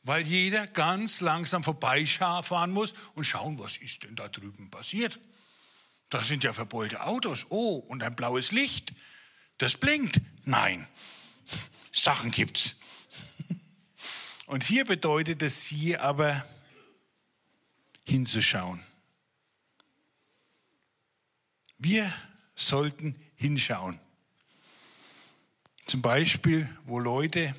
Weil 0.04 0.26
jeder 0.26 0.68
ganz 0.68 1.20
langsam 1.22 1.64
vorbeifahren 1.64 2.72
muss 2.72 2.94
und 3.16 3.24
schauen, 3.24 3.58
was 3.58 3.78
ist 3.78 4.04
denn 4.04 4.16
da 4.16 4.28
drüben 4.28 4.70
passiert. 4.70 5.20
Da 6.10 6.20
sind 6.20 6.44
ja 6.44 6.54
verbeulte 6.54 7.04
Autos. 7.04 7.48
Oh, 7.50 7.78
und 7.78 8.04
ein 8.04 8.16
blaues 8.16 8.52
Licht. 8.52 8.94
Das 9.58 9.76
blinkt. 9.76 10.22
Nein, 10.46 10.88
Sachen 11.92 12.32
gibt's. 12.32 12.76
Und 14.46 14.64
hier 14.64 14.86
bedeutet 14.86 15.42
es 15.42 15.68
sie 15.68 15.98
aber 15.98 16.46
hinzuschauen. 18.06 18.80
Wir 21.80 22.14
sollten 22.56 23.18
hinschauen. 23.36 24.00
Zum 25.86 26.02
Beispiel, 26.02 26.68
wo 26.84 27.00
Leute 27.00 27.54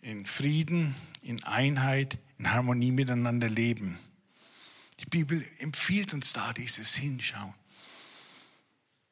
in 0.00 0.26
Frieden, 0.26 0.94
in 1.22 1.42
Einheit, 1.44 2.18
in 2.38 2.50
Harmonie 2.50 2.90
miteinander 2.90 3.48
leben. 3.48 3.98
Die 5.00 5.06
Bibel 5.06 5.44
empfiehlt 5.58 6.12
uns 6.14 6.32
da 6.32 6.52
dieses 6.52 6.94
Hinschauen. 6.96 7.54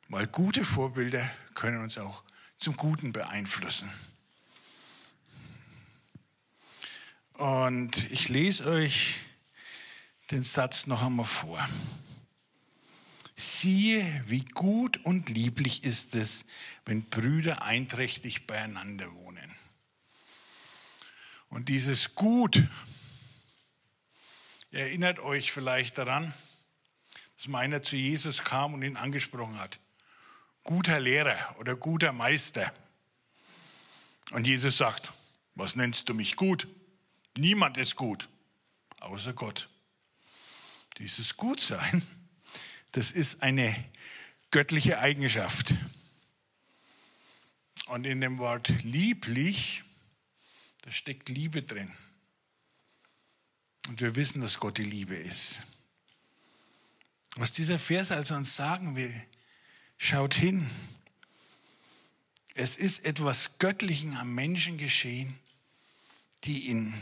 Weil 0.09 0.27
gute 0.27 0.65
Vorbilder 0.65 1.29
können 1.55 1.83
uns 1.83 1.99
auch 1.99 2.23
zum 2.57 2.77
Guten 2.77 3.13
beeinflussen. 3.13 3.91
Und 7.35 8.11
ich 8.11 8.29
lese 8.29 8.67
euch 8.67 9.19
den 10.31 10.43
Satz 10.43 10.87
noch 10.87 11.03
einmal 11.05 11.27
vor. 11.27 11.67
Siehe, 13.41 14.05
wie 14.27 14.45
gut 14.45 14.97
und 15.05 15.29
lieblich 15.29 15.85
ist 15.85 16.17
es, 16.17 16.45
wenn 16.85 17.05
Brüder 17.05 17.63
einträchtig 17.63 18.49
beieinander 18.49 19.15
wohnen. 19.15 19.55
Und 21.49 21.69
dieses 21.69 22.17
Gut, 22.17 22.67
erinnert 24.73 25.21
euch 25.21 25.53
vielleicht 25.53 25.99
daran, 25.99 26.35
dass 27.37 27.47
meiner 27.47 27.81
zu 27.81 27.95
Jesus 27.95 28.43
kam 28.43 28.75
und 28.75 28.83
ihn 28.83 28.97
angesprochen 28.97 29.61
hat. 29.61 29.79
Guter 30.65 30.99
Lehrer 30.99 31.57
oder 31.61 31.77
guter 31.77 32.13
Meister. 32.13 32.75
Und 34.33 34.49
Jesus 34.49 34.79
sagt, 34.79 35.13
was 35.55 35.77
nennst 35.77 36.09
du 36.09 36.15
mich 36.15 36.35
gut? 36.35 36.67
Niemand 37.37 37.79
ist 37.79 37.95
gut, 37.95 38.29
außer 38.99 39.33
Gott. 39.33 39.69
Dieses 40.99 41.37
Gutsein, 41.37 42.03
das 42.99 43.13
ist 43.13 43.45
eine 43.45 43.73
göttliche 44.51 44.99
Eigenschaft. 44.99 45.73
Und 47.87 48.09
in 48.09 48.21
dem 48.21 48.41
Wort 48.41 48.75
lieblich, 48.83 49.85
da 50.83 50.91
steckt 50.91 51.29
Liebe 51.29 51.63
drin. 51.63 51.89
Und 53.87 54.01
wir 54.01 54.17
wissen, 54.17 54.41
dass 54.41 54.59
Gott 54.59 54.79
die 54.79 54.83
Liebe 54.83 55.15
ist. 55.15 55.63
Was 57.37 57.53
dieser 57.53 57.79
Vers 57.79 58.11
also 58.11 58.35
uns 58.35 58.57
sagen 58.57 58.97
will, 58.97 59.15
schaut 59.97 60.35
hin. 60.35 60.69
Es 62.55 62.75
ist 62.75 63.05
etwas 63.05 63.59
Göttlichen 63.59 64.17
am 64.17 64.35
Menschen 64.35 64.77
geschehen, 64.77 65.39
die 66.43 66.69
in 66.69 66.93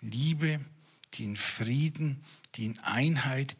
Liebe, 0.00 0.64
die 1.12 1.24
in 1.24 1.36
Frieden, 1.36 2.24
die 2.54 2.64
in 2.64 2.78
Einheit, 2.78 3.54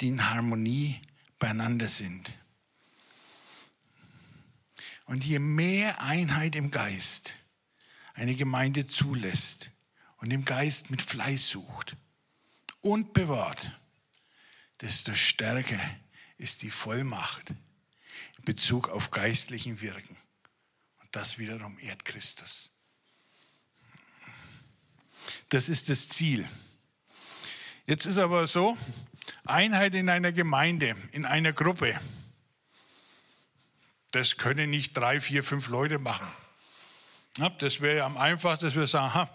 die 0.00 0.08
in 0.08 0.30
Harmonie 0.30 1.00
beieinander 1.38 1.88
sind. 1.88 2.38
Und 5.06 5.24
je 5.24 5.38
mehr 5.38 6.00
Einheit 6.02 6.56
im 6.56 6.70
Geist 6.70 7.36
eine 8.14 8.34
Gemeinde 8.34 8.86
zulässt 8.86 9.70
und 10.18 10.30
im 10.30 10.44
Geist 10.44 10.90
mit 10.90 11.02
Fleiß 11.02 11.50
sucht 11.50 11.96
und 12.80 13.12
bewahrt, 13.12 13.72
desto 14.80 15.14
stärker 15.14 15.80
ist 16.36 16.62
die 16.62 16.70
Vollmacht 16.70 17.50
in 18.38 18.44
Bezug 18.44 18.88
auf 18.88 19.10
geistlichen 19.10 19.80
Wirken. 19.80 20.16
Und 21.00 21.14
das 21.14 21.38
wiederum 21.38 21.78
ehrt 21.78 22.04
Christus. 22.04 22.70
Das 25.50 25.68
ist 25.68 25.88
das 25.88 26.08
Ziel. 26.08 26.46
Jetzt 27.86 28.06
ist 28.06 28.18
aber 28.18 28.46
so, 28.46 28.76
Einheit 29.46 29.94
in 29.94 30.08
einer 30.08 30.32
Gemeinde, 30.32 30.94
in 31.12 31.24
einer 31.24 31.52
Gruppe, 31.52 31.98
das 34.12 34.36
können 34.36 34.70
nicht 34.70 34.96
drei, 34.96 35.20
vier, 35.20 35.42
fünf 35.42 35.68
Leute 35.68 35.98
machen. 35.98 36.26
Das 37.58 37.80
wäre 37.80 37.98
ja 37.98 38.06
am 38.06 38.16
einfachsten, 38.16 38.66
dass 38.66 38.76
wir 38.76 38.86
sagen, 38.86 39.28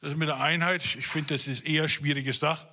das 0.00 0.14
mit 0.14 0.28
der 0.28 0.40
Einheit, 0.40 0.84
ich 0.96 1.06
finde, 1.06 1.34
das 1.34 1.48
ist 1.48 1.64
eher 1.64 1.82
eine 1.82 1.88
schwierige 1.88 2.34
Sache. 2.34 2.68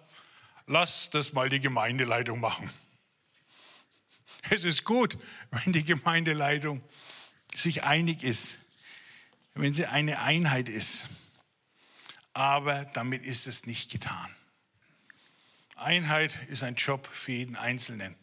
Lass 0.68 1.10
das 1.12 1.34
mal 1.34 1.50
die 1.50 1.60
Gemeindeleitung 1.60 2.40
machen. 2.40 2.70
Es 4.50 4.64
ist 4.64 4.84
gut, 4.84 5.18
wenn 5.52 5.74
die 5.74 5.84
Gemeindeleitung 5.84 6.84
sich 7.54 7.84
einig 7.84 8.22
ist, 8.22 8.60
wenn 9.54 9.74
sie 9.74 9.86
eine 9.86 10.20
Einheit 10.20 10.70
ist. 10.70 11.08
Aber 12.34 12.86
damit 12.86 13.24
ist 13.24 13.48
es 13.48 13.66
nicht 13.66 13.92
getan. 13.92 14.30
Einheit 15.86 16.36
ist 16.50 16.64
ein 16.64 16.76
Job 16.76 17.06
für 17.06 17.32
jeden 17.32 17.56
Einzelnen. 17.56 18.16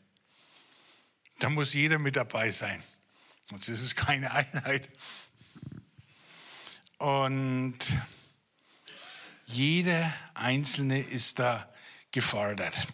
Da 1.38 1.48
muss 1.48 1.74
jeder 1.74 2.00
mit 2.00 2.16
dabei 2.16 2.50
sein. 2.50 2.82
Sonst 3.48 3.68
ist 3.68 3.82
es 3.82 3.94
keine 3.94 4.32
Einheit. 4.32 4.88
Und 6.98 7.78
jeder 9.46 10.12
Einzelne 10.34 11.00
ist 11.00 11.38
da 11.38 11.72
gefordert. 12.10 12.88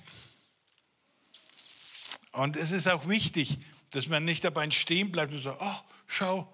Und 2.33 2.57
es 2.57 2.71
ist 2.71 2.89
auch 2.89 3.09
wichtig, 3.09 3.59
dass 3.91 4.09
man 4.09 4.27
nicht 4.27 4.45
dabei 4.45 4.71
stehen 4.71 5.11
bleibt 5.11 5.33
und 5.33 5.41
sagt, 5.41 5.63
oh, 5.63 5.81
schau, 6.07 6.53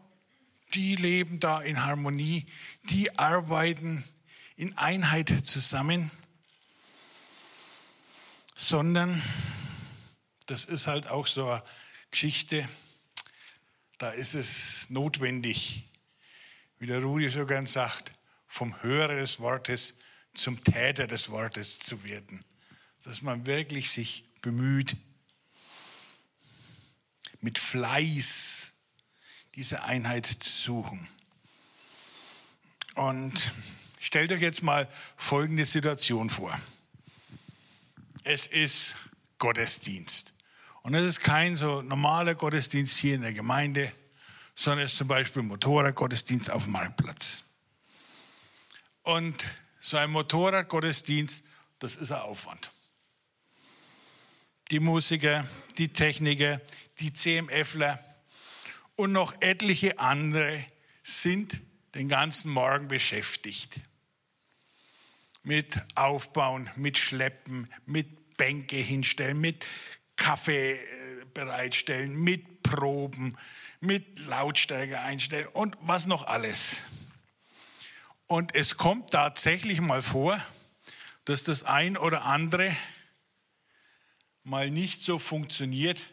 die 0.72 0.94
leben 0.94 1.40
da 1.40 1.60
in 1.60 1.84
Harmonie, 1.84 2.46
die 2.84 3.18
arbeiten 3.18 4.04
in 4.54 4.78
Einheit 4.78 5.32
zusammen 5.44 6.12
sondern 8.54 9.20
das 10.46 10.64
ist 10.64 10.86
halt 10.86 11.08
auch 11.08 11.26
so 11.26 11.50
eine 11.50 11.62
Geschichte, 12.10 12.66
da 13.98 14.10
ist 14.10 14.34
es 14.34 14.90
notwendig, 14.90 15.84
wie 16.78 16.86
der 16.86 17.02
Rudi 17.02 17.28
so 17.30 17.46
gern 17.46 17.66
sagt, 17.66 18.12
vom 18.46 18.82
Hörer 18.82 19.16
des 19.16 19.40
Wortes 19.40 19.94
zum 20.34 20.62
Täter 20.62 21.06
des 21.06 21.30
Wortes 21.30 21.78
zu 21.78 22.04
werden. 22.04 22.44
Dass 23.04 23.22
man 23.22 23.46
wirklich 23.46 23.90
sich 23.90 24.24
bemüht, 24.42 24.96
mit 27.40 27.58
Fleiß 27.58 28.74
diese 29.54 29.84
Einheit 29.84 30.26
zu 30.26 30.50
suchen. 30.50 31.06
Und 32.94 33.52
stellt 34.00 34.32
euch 34.32 34.40
jetzt 34.40 34.62
mal 34.62 34.88
folgende 35.16 35.66
Situation 35.66 36.30
vor 36.30 36.56
es 38.24 38.46
ist 38.46 38.96
Gottesdienst. 39.38 40.32
Und 40.82 40.94
es 40.94 41.02
ist 41.02 41.20
kein 41.20 41.56
so 41.56 41.82
normaler 41.82 42.34
Gottesdienst 42.34 42.98
hier 42.98 43.14
in 43.14 43.22
der 43.22 43.32
Gemeinde, 43.32 43.92
sondern 44.54 44.84
es 44.84 44.92
ist 44.92 44.98
zum 44.98 45.08
Beispiel 45.08 45.42
Motorradgottesdienst 45.42 46.50
auf 46.50 46.64
dem 46.64 46.72
Marktplatz. 46.72 47.44
Und 49.02 49.46
so 49.78 49.96
ein 49.96 50.10
Motorradgottesdienst, 50.10 51.44
das 51.78 51.96
ist 51.96 52.12
ein 52.12 52.20
Aufwand. 52.20 52.70
Die 54.70 54.80
Musiker, 54.80 55.46
die 55.76 55.92
Techniker, 55.92 56.60
die 56.98 57.12
CMFler 57.12 57.98
und 58.96 59.12
noch 59.12 59.34
etliche 59.40 59.98
andere 59.98 60.64
sind 61.02 61.60
den 61.94 62.08
ganzen 62.08 62.50
Morgen 62.50 62.88
beschäftigt 62.88 63.80
mit 65.44 65.80
Aufbauen, 65.94 66.68
mit 66.76 66.98
Schleppen, 66.98 67.70
mit 67.86 68.36
Bänke 68.36 68.76
hinstellen, 68.76 69.40
mit 69.40 69.66
Kaffee 70.16 70.72
äh, 70.72 70.80
bereitstellen, 71.32 72.16
mit 72.16 72.62
Proben, 72.62 73.36
mit 73.80 74.18
Lautstärke 74.26 75.00
einstellen 75.00 75.46
und 75.48 75.76
was 75.82 76.06
noch 76.06 76.26
alles. 76.26 76.78
Und 78.26 78.54
es 78.54 78.76
kommt 78.76 79.10
tatsächlich 79.10 79.80
mal 79.80 80.02
vor, 80.02 80.42
dass 81.26 81.44
das 81.44 81.64
ein 81.64 81.96
oder 81.96 82.24
andere 82.24 82.74
mal 84.44 84.70
nicht 84.70 85.02
so 85.02 85.18
funktioniert, 85.18 86.10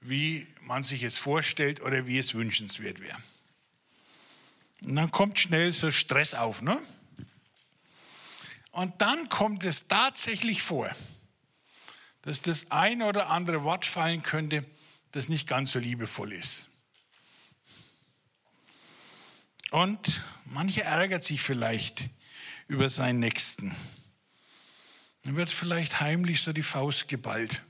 wie 0.00 0.46
man 0.62 0.82
sich 0.82 1.02
es 1.02 1.18
vorstellt 1.18 1.80
oder 1.80 2.06
wie 2.06 2.18
es 2.18 2.34
wünschenswert 2.34 3.00
wäre. 3.00 3.16
Und 4.86 4.96
dann 4.96 5.10
kommt 5.10 5.38
schnell 5.38 5.72
so 5.72 5.90
Stress 5.90 6.34
auf, 6.34 6.62
ne? 6.62 6.80
Und 8.72 9.00
dann 9.02 9.28
kommt 9.28 9.64
es 9.64 9.88
tatsächlich 9.88 10.62
vor, 10.62 10.90
dass 12.22 12.42
das 12.42 12.70
ein 12.70 13.02
oder 13.02 13.28
andere 13.28 13.64
Wort 13.64 13.84
fallen 13.84 14.22
könnte, 14.22 14.64
das 15.12 15.28
nicht 15.28 15.48
ganz 15.48 15.72
so 15.72 15.78
liebevoll 15.78 16.32
ist. 16.32 16.68
Und 19.70 20.22
mancher 20.46 20.84
ärgert 20.84 21.24
sich 21.24 21.40
vielleicht 21.42 22.08
über 22.66 22.88
seinen 22.88 23.20
Nächsten. 23.20 23.74
Dann 25.22 25.36
wird 25.36 25.48
vielleicht 25.48 26.00
heimlich 26.00 26.42
so 26.42 26.52
die 26.52 26.62
Faust 26.62 27.08
geballt. 27.08 27.62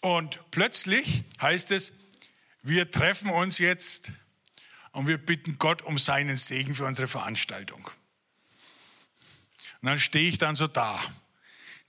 Und 0.00 0.40
plötzlich 0.50 1.24
heißt 1.40 1.70
es, 1.72 1.92
wir 2.62 2.90
treffen 2.90 3.30
uns 3.30 3.58
jetzt 3.58 4.12
und 4.92 5.06
wir 5.06 5.18
bitten 5.18 5.58
Gott 5.58 5.82
um 5.82 5.98
seinen 5.98 6.36
Segen 6.36 6.74
für 6.74 6.84
unsere 6.84 7.08
Veranstaltung. 7.08 7.90
Und 9.80 9.86
dann 9.86 9.98
stehe 9.98 10.28
ich 10.28 10.38
dann 10.38 10.56
so 10.56 10.66
da, 10.66 11.00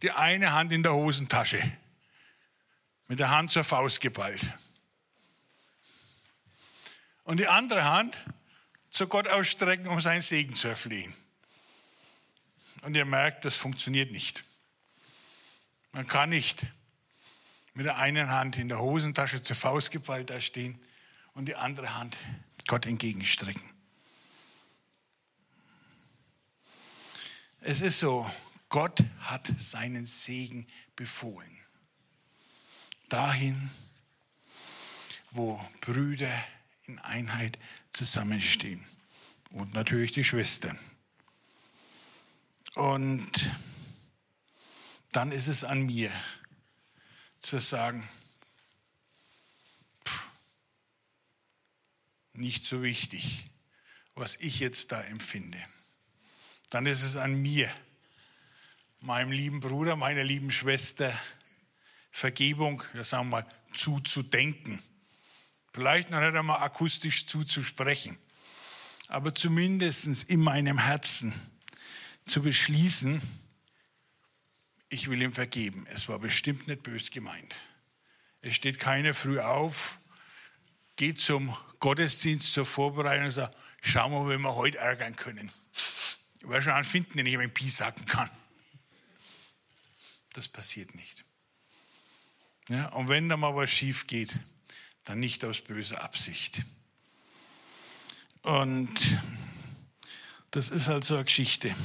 die 0.02 0.12
eine 0.12 0.54
Hand 0.54 0.71
in 0.71 0.84
der 0.84 0.93
Hosentasche, 0.93 1.62
mit 3.08 3.19
der 3.19 3.32
Hand 3.32 3.52
zur 3.52 3.63
Faust 3.63 4.02
geballt. 4.02 4.54
Und 7.23 7.38
die 7.38 7.47
andere 7.47 7.84
Hand 7.86 8.25
zu 8.89 9.08
Gott 9.08 9.28
ausstrecken, 9.28 9.88
um 9.88 9.99
seinen 9.99 10.21
Segen 10.21 10.54
zu 10.54 10.67
erflehen. 10.67 11.13
Und 12.82 12.95
ihr 12.95 13.06
merkt, 13.06 13.45
das 13.45 13.56
funktioniert 13.56 14.12
nicht. 14.12 14.43
Man 15.91 16.08
kann 16.08 16.30
nicht 16.30 16.65
mit 17.73 17.86
der 17.86 17.97
einen 17.97 18.30
Hand 18.30 18.58
in 18.58 18.67
der 18.67 18.80
Hosentasche 18.80 19.41
zur 19.41 19.56
Faust 19.56 19.91
geballt 19.91 20.30
da 20.30 20.39
stehen 20.39 20.80
und 21.34 21.45
die 21.45 21.56
andere 21.56 21.95
Hand 21.95 22.17
Gott 22.67 22.86
entgegenstrecken. 22.86 23.78
Es 27.71 27.82
ist 27.82 27.99
so, 27.99 28.27
Gott 28.69 29.03
hat 29.19 29.45
seinen 29.60 30.08
Segen 30.08 30.65
befohlen. 30.95 31.55
Dahin, 33.10 33.69
wo 35.29 35.63
Brüder 35.79 36.34
in 36.88 36.97
Einheit 36.97 37.60
zusammenstehen. 37.91 38.84
Und 39.51 39.75
natürlich 39.75 40.13
die 40.13 40.23
Schwestern. 40.23 40.79
Und 42.73 43.51
dann 45.12 45.32
ist 45.32 45.45
es 45.45 45.63
an 45.63 45.86
mir 45.86 46.12
zu 47.39 47.60
sagen, 47.60 48.03
pff, 50.08 50.25
nicht 52.34 52.65
so 52.65 52.82
wichtig, 52.82 53.45
was 54.15 54.38
ich 54.38 54.60
jetzt 54.60 54.91
da 54.91 55.03
empfinde. 55.03 55.63
Dann 56.69 56.86
ist 56.86 57.03
es 57.03 57.15
an 57.15 57.41
mir, 57.41 57.71
meinem 59.01 59.32
lieben 59.32 59.60
Bruder, 59.60 59.95
meiner 59.95 60.23
lieben 60.23 60.51
Schwester 60.51 61.12
Vergebung, 62.12 62.84
ja 62.93 63.03
sagen 63.03 63.29
wir 63.29 63.41
mal, 63.41 63.45
zuzudenken. 63.73 64.82
Vielleicht 65.73 66.10
noch 66.10 66.19
nicht 66.19 66.36
einmal 66.36 66.62
akustisch 66.62 67.25
zuzusprechen, 67.27 68.17
aber 69.08 69.34
zumindest 69.34 70.29
in 70.29 70.41
meinem 70.41 70.79
Herzen 70.79 71.34
zu 72.25 72.41
beschließen, 72.41 73.21
ich 74.89 75.10
will 75.10 75.21
ihm 75.21 75.34
vergeben. 75.34 75.86
Es 75.91 76.10
war 76.10 76.19
bestimmt 76.19 76.67
nicht 76.67 76.84
bös 76.84 77.12
gemeint. 77.12 77.55
Es 78.41 78.55
steht 78.55 78.79
keiner 78.79 79.13
früh 79.13 79.39
auf, 79.39 79.99
geht 80.95 81.19
zum 81.19 81.55
Gottesdienst 81.79 82.51
zur 82.51 82.65
Vorbereitung 82.65 83.25
und 83.25 83.32
sagt, 83.32 83.58
schauen 83.82 84.12
wir, 84.12 84.36
wie 84.36 84.41
wir 84.41 84.55
heute 84.55 84.79
ärgern 84.79 85.15
können. 85.15 85.51
Wahrscheinlich 86.41 86.88
finden, 86.88 87.17
den 87.17 87.25
ich 87.25 87.32
jemanden 87.32 87.54
piesacken 87.54 88.06
kann. 88.06 88.30
Das 90.34 90.47
passiert 90.47 90.95
nicht. 90.95 91.25
Ja, 92.69 92.88
und 92.89 93.10
wenn 93.10 93.30
da 93.30 93.38
mal 93.38 93.56
was 93.56 93.69
schief 93.69 94.08
geht, 94.08 94.39
dann 95.04 95.19
nicht 95.19 95.43
aus 95.43 95.62
böser 95.62 96.02
Absicht. 96.04 96.62
Und 98.41 99.17
das 100.52 100.69
ist 100.69 100.88
halt 100.88 101.04
so 101.04 101.15
eine 101.15 101.25
Geschichte. 101.25 101.75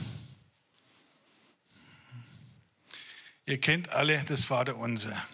Ihr 3.47 3.61
kennt 3.61 3.89
alle 3.91 4.23
das 4.25 4.45
Vaterunser. 4.45 5.27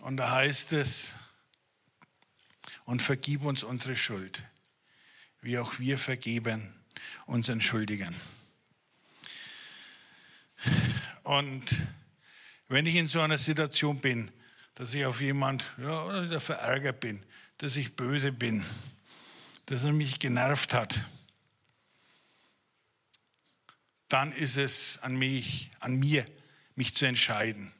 Und 0.00 0.18
da 0.18 0.30
heißt 0.30 0.72
es, 0.72 1.14
und 2.84 3.00
vergib 3.00 3.42
uns 3.42 3.62
unsere 3.62 3.96
Schuld, 3.96 4.42
wie 5.40 5.58
auch 5.58 5.78
wir 5.78 5.98
vergeben 5.98 6.83
unseren 7.26 7.60
Schuldigern. 7.60 8.14
Und 11.22 11.86
wenn 12.68 12.86
ich 12.86 12.96
in 12.96 13.06
so 13.06 13.20
einer 13.20 13.38
Situation 13.38 14.00
bin, 14.00 14.30
dass 14.74 14.94
ich 14.94 15.04
auf 15.06 15.20
jemand 15.20 15.66
ja, 15.78 16.40
verärgert 16.40 17.00
bin, 17.00 17.22
dass 17.58 17.76
ich 17.76 17.94
böse 17.94 18.32
bin, 18.32 18.64
dass 19.66 19.84
er 19.84 19.92
mich 19.92 20.18
genervt 20.18 20.74
hat, 20.74 21.04
dann 24.08 24.32
ist 24.32 24.56
es 24.56 24.98
an 25.02 25.16
mich, 25.16 25.70
an 25.80 25.96
mir, 25.96 26.24
mich 26.76 26.94
zu 26.94 27.06
entscheiden. 27.06 27.72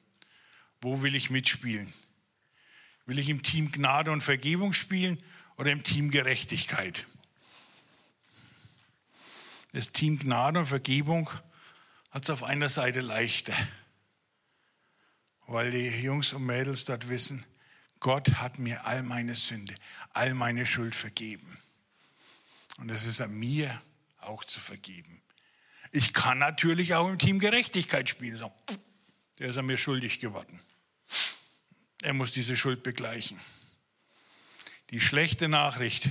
Wo 0.81 1.03
will 1.03 1.15
ich 1.15 1.31
mitspielen? 1.31 1.93
Will 3.07 3.19
ich 3.19 3.29
im 3.29 3.43
Team 3.43 3.71
Gnade 3.71 4.11
und 4.11 4.23
Vergebung 4.23 4.73
spielen 4.73 5.23
oder 5.57 5.71
im 5.71 5.83
Team 5.83 6.11
Gerechtigkeit? 6.11 7.07
Das 9.75 9.91
Team 9.91 10.21
Gnade 10.21 10.61
und 10.61 10.67
Vergebung 10.67 11.29
hat 12.13 12.23
es 12.23 12.31
auf 12.31 12.45
einer 12.45 12.69
Seite 12.69 13.01
leichter, 13.01 13.57
weil 15.49 15.73
die 15.73 15.89
Jungs 15.89 16.33
und 16.33 16.47
Mädels 16.47 16.85
dort 16.85 17.09
wissen, 17.09 17.45
Gott 17.99 18.35
hat 18.35 18.61
mir 18.61 18.87
all 18.87 19.03
meine 19.03 19.35
Sünde, 19.35 19.75
all 20.11 20.33
meine 20.33 20.65
Schuld 20.65 20.95
vergeben. 20.95 21.59
Und 22.79 22.89
es 22.89 23.05
ist 23.05 23.21
an 23.21 23.35
mir 23.35 23.83
auch 24.19 24.45
zu 24.45 24.61
vergeben. 24.61 25.21
Ich 25.91 26.13
kann 26.15 26.39
natürlich 26.39 26.95
auch 26.95 27.09
im 27.09 27.19
Team 27.19 27.41
Gerechtigkeit 27.41 28.09
spielen. 28.09 28.37
So, 28.37 28.53
der 29.41 29.49
ist 29.49 29.57
an 29.57 29.67
mir 29.67 29.77
schuldig 29.77 30.21
geworden. 30.21 30.61
Er 32.03 32.13
muss 32.13 32.31
diese 32.31 32.57
Schuld 32.57 32.85
begleichen. 32.85 33.41
Die 34.91 35.01
schlechte 35.01 35.49
Nachricht 35.49 36.11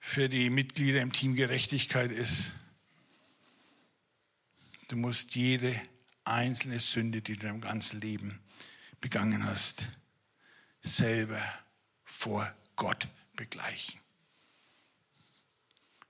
für 0.00 0.28
die 0.28 0.50
Mitglieder 0.50 1.00
im 1.00 1.12
Team 1.12 1.36
Gerechtigkeit 1.36 2.10
ist, 2.10 2.52
du 4.88 4.96
musst 4.96 5.36
jede 5.36 5.80
einzelne 6.24 6.80
Sünde, 6.80 7.22
die 7.22 7.36
du 7.36 7.46
im 7.46 7.60
ganzen 7.60 8.00
Leben 8.00 8.40
begangen 9.00 9.44
hast, 9.44 9.88
selber 10.82 11.40
vor 12.02 12.52
Gott 12.74 13.06
begleichen 13.36 14.00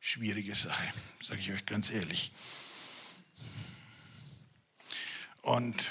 schwierige 0.00 0.54
Sache, 0.54 0.88
sage 1.20 1.40
ich 1.40 1.52
euch 1.52 1.66
ganz 1.66 1.90
ehrlich. 1.90 2.32
Und 5.42 5.90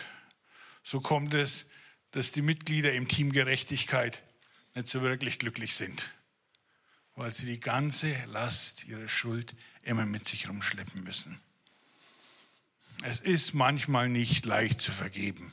so 0.84 1.00
kommt 1.00 1.34
es, 1.34 1.68
dass 2.12 2.32
die 2.32 2.42
Mitglieder 2.42 2.94
im 2.94 3.08
Team 3.08 3.32
Gerechtigkeit 3.32 4.24
nicht 4.74 4.88
so 4.88 5.02
wirklich 5.02 5.40
glücklich 5.40 5.76
sind, 5.76 6.12
weil 7.20 7.34
sie 7.34 7.46
die 7.46 7.60
ganze 7.60 8.14
Last 8.26 8.86
ihrer 8.86 9.08
Schuld 9.08 9.56
immer 9.84 10.06
mit 10.06 10.26
sich 10.28 10.50
rumschleppen 10.50 11.04
müssen. 11.04 11.40
Es 13.04 13.20
ist 13.20 13.54
manchmal 13.54 14.10
nicht 14.10 14.46
leicht 14.46 14.82
zu 14.82 14.92
vergeben. 14.92 15.52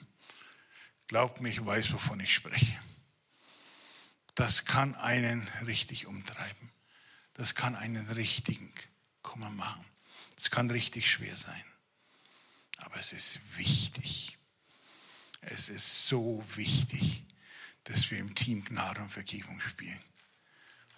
Glaubt 1.06 1.40
mir, 1.40 1.50
ich 1.50 1.64
weiß, 1.64 1.92
wovon 1.92 2.20
ich 2.20 2.34
spreche. 2.34 2.76
Das 4.34 4.64
kann 4.64 4.94
einen 4.96 5.46
richtig 5.66 6.06
umtreiben 6.06 6.70
das 7.36 7.54
kann 7.54 7.76
einen 7.76 8.08
richtigen 8.08 8.72
Kummer 9.20 9.50
machen. 9.50 9.84
Das 10.36 10.50
kann 10.50 10.70
richtig 10.70 11.10
schwer 11.10 11.36
sein. 11.36 11.64
Aber 12.78 12.96
es 12.96 13.12
ist 13.12 13.58
wichtig. 13.58 14.38
Es 15.42 15.68
ist 15.68 16.08
so 16.08 16.42
wichtig, 16.56 17.24
dass 17.84 18.10
wir 18.10 18.18
im 18.18 18.34
Team 18.34 18.64
Gnade 18.64 19.02
und 19.02 19.10
Vergebung 19.10 19.60
spielen. 19.60 20.00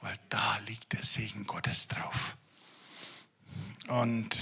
Weil 0.00 0.16
da 0.28 0.58
liegt 0.66 0.92
der 0.92 1.02
Segen 1.02 1.46
Gottes 1.46 1.88
drauf. 1.88 2.36
Und 3.88 4.38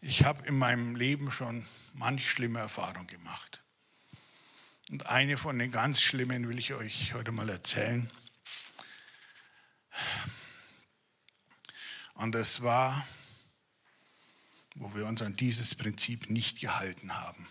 ich 0.00 0.24
habe 0.24 0.46
in 0.46 0.58
meinem 0.58 0.96
Leben 0.96 1.30
schon 1.30 1.64
manch 1.94 2.30
schlimme 2.30 2.60
Erfahrungen 2.60 3.06
gemacht. 3.06 3.62
Und 4.90 5.06
eine 5.06 5.36
von 5.36 5.58
den 5.58 5.72
ganz 5.72 6.00
schlimmen 6.00 6.48
will 6.48 6.58
ich 6.58 6.74
euch 6.74 7.14
heute 7.14 7.32
mal 7.32 7.48
erzählen. 7.48 8.08
Und 12.14 12.32
das 12.32 12.62
war, 12.62 13.06
wo 14.74 14.94
wir 14.94 15.06
uns 15.06 15.22
an 15.22 15.36
dieses 15.36 15.74
Prinzip 15.74 16.30
nicht 16.30 16.60
gehalten 16.60 17.14
haben, 17.14 17.46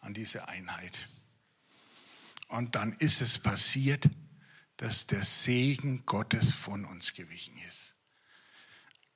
an 0.00 0.14
diese 0.14 0.48
Einheit. 0.48 1.08
Und 2.48 2.76
dann 2.76 2.92
ist 2.92 3.20
es 3.20 3.38
passiert, 3.38 4.08
dass 4.84 5.06
der 5.06 5.24
Segen 5.24 6.04
Gottes 6.04 6.52
von 6.52 6.84
uns 6.84 7.14
gewichen 7.14 7.56
ist. 7.66 7.96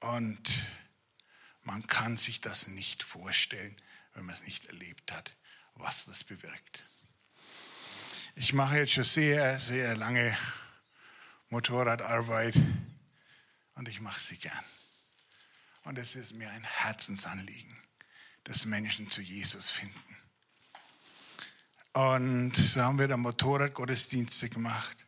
Und 0.01 0.41
man 1.61 1.87
kann 1.87 2.17
sich 2.17 2.41
das 2.41 2.69
nicht 2.69 3.03
vorstellen, 3.03 3.77
wenn 4.15 4.25
man 4.25 4.35
es 4.35 4.45
nicht 4.45 4.65
erlebt 4.65 5.13
hat, 5.13 5.37
was 5.75 6.07
das 6.07 6.25
bewirkt. 6.25 6.87
Ich 8.35 8.55
mache 8.55 8.79
jetzt 8.79 8.93
schon 8.93 9.05
sehr, 9.05 9.61
sehr 9.61 9.95
lange 9.95 10.35
Motorradarbeit 11.51 12.59
und 13.75 13.89
ich 13.89 14.01
mache 14.01 14.21
sie 14.21 14.39
gern. 14.39 14.65
Und 15.85 15.99
es 15.99 16.17
ist 16.17 16.33
mir 16.33 16.49
ein 16.49 16.65
Herzensanliegen, 16.65 17.79
dass 18.45 18.65
Menschen 18.65 19.11
zu 19.11 19.21
Jesus 19.21 19.71
finden. 19.71 20.17
Und 21.93 22.57
so 22.57 22.81
haben 22.81 22.99
wir 22.99 23.09
dann 23.09 23.21
Motorradgottesdienste 23.21 24.49
gemacht 24.49 25.08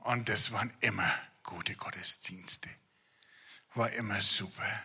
und 0.00 0.28
das 0.28 0.52
waren 0.52 0.72
immer 0.80 1.12
gute 1.42 1.74
Gottesdienste. 1.76 2.68
War 3.74 3.90
immer 3.92 4.20
super. 4.20 4.82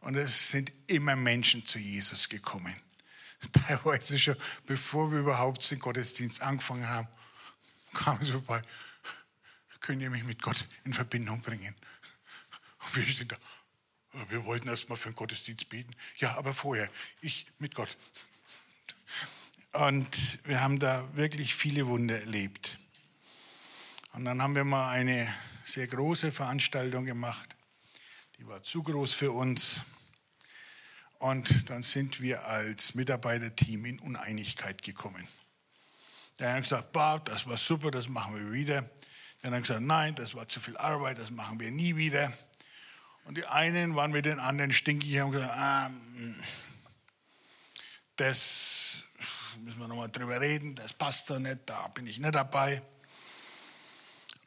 Und 0.00 0.16
es 0.16 0.50
sind 0.50 0.72
immer 0.86 1.16
Menschen 1.16 1.64
zu 1.64 1.78
Jesus 1.78 2.28
gekommen. 2.28 2.74
Teilweise 3.52 4.18
schon, 4.18 4.36
bevor 4.66 5.10
wir 5.12 5.20
überhaupt 5.20 5.70
den 5.70 5.78
Gottesdienst 5.78 6.42
angefangen 6.42 6.88
haben, 6.88 7.08
kamen 7.92 8.24
sie 8.24 8.32
vorbei 8.32 8.62
könnt 9.86 10.02
ihr 10.02 10.10
mich 10.10 10.24
mit 10.24 10.42
Gott 10.42 10.66
in 10.84 10.92
Verbindung 10.92 11.40
bringen? 11.40 11.72
Und 12.80 12.96
wir 12.96 13.06
stehen 13.06 13.28
da, 13.28 13.36
wir 14.30 14.44
wollten 14.44 14.68
erst 14.68 14.88
mal 14.88 14.96
für 14.96 15.10
den 15.10 15.14
Gottesdienst 15.14 15.68
beten. 15.68 15.94
Ja, 16.18 16.36
aber 16.36 16.54
vorher, 16.54 16.90
ich 17.20 17.46
mit 17.60 17.76
Gott. 17.76 17.96
Und 19.72 20.44
wir 20.44 20.60
haben 20.60 20.80
da 20.80 21.08
wirklich 21.14 21.54
viele 21.54 21.86
Wunder 21.86 22.18
erlebt. 22.18 22.78
Und 24.16 24.24
dann 24.24 24.40
haben 24.40 24.54
wir 24.54 24.64
mal 24.64 24.92
eine 24.92 25.30
sehr 25.62 25.86
große 25.86 26.32
Veranstaltung 26.32 27.04
gemacht. 27.04 27.54
Die 28.38 28.46
war 28.46 28.62
zu 28.62 28.82
groß 28.82 29.12
für 29.12 29.30
uns. 29.30 29.82
Und 31.18 31.68
dann 31.68 31.82
sind 31.82 32.22
wir 32.22 32.46
als 32.46 32.94
Mitarbeiterteam 32.94 33.84
in 33.84 33.98
Uneinigkeit 33.98 34.80
gekommen. 34.80 35.22
Der 36.38 36.54
hat 36.54 36.62
gesagt, 36.62 36.92
bah, 36.92 37.18
das 37.18 37.46
war 37.46 37.58
super, 37.58 37.90
das 37.90 38.08
machen 38.08 38.36
wir 38.36 38.52
wieder. 38.54 38.88
Der 39.42 39.50
hat 39.50 39.60
gesagt, 39.60 39.82
nein, 39.82 40.14
das 40.14 40.34
war 40.34 40.48
zu 40.48 40.60
viel 40.60 40.78
Arbeit, 40.78 41.18
das 41.18 41.30
machen 41.30 41.60
wir 41.60 41.70
nie 41.70 41.96
wieder. 41.96 42.32
Und 43.24 43.36
die 43.36 43.44
einen 43.44 43.96
waren 43.96 44.12
mit 44.12 44.24
den 44.24 44.38
anderen 44.38 44.72
stinkig 44.72 45.12
und 45.16 45.20
haben 45.20 45.32
gesagt, 45.32 45.52
ah, 45.52 45.86
hm, 45.88 46.34
das 48.16 49.04
müssen 49.60 49.78
wir 49.78 49.88
nochmal 49.88 50.10
drüber 50.10 50.40
reden, 50.40 50.74
das 50.74 50.94
passt 50.94 51.26
so 51.26 51.38
nicht, 51.38 51.58
da 51.66 51.88
bin 51.88 52.06
ich 52.06 52.18
nicht 52.18 52.34
dabei. 52.34 52.80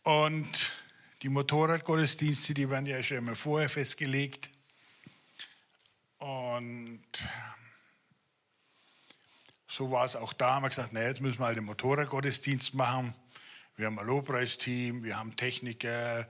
Und 0.09 0.75
die 1.21 1.29
Motorradgottesdienste, 1.29 2.55
die 2.55 2.67
werden 2.67 2.87
ja 2.87 3.03
schon 3.03 3.17
immer 3.17 3.35
vorher 3.35 3.69
festgelegt. 3.69 4.49
Und 6.17 7.03
so 9.67 9.91
war 9.91 10.05
es 10.05 10.15
auch 10.15 10.33
da. 10.33 10.55
Haben 10.55 10.63
wir 10.63 10.69
gesagt, 10.69 10.93
na, 10.93 11.03
jetzt 11.03 11.21
müssen 11.21 11.37
wir 11.37 11.45
halt 11.45 11.57
den 11.57 11.65
Motorradgottesdienst 11.65 12.73
machen. 12.73 13.13
Wir 13.75 13.85
haben 13.85 13.99
ein 13.99 14.07
Lobpreisteam, 14.07 15.03
wir 15.03 15.15
haben 15.15 15.35
Techniker, 15.35 16.27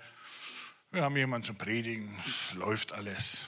wir 0.91 1.03
haben 1.03 1.15
jemanden 1.15 1.47
zum 1.47 1.57
Predigen. 1.57 2.13
Es 2.25 2.55
läuft 2.55 2.91
alles. 2.91 3.47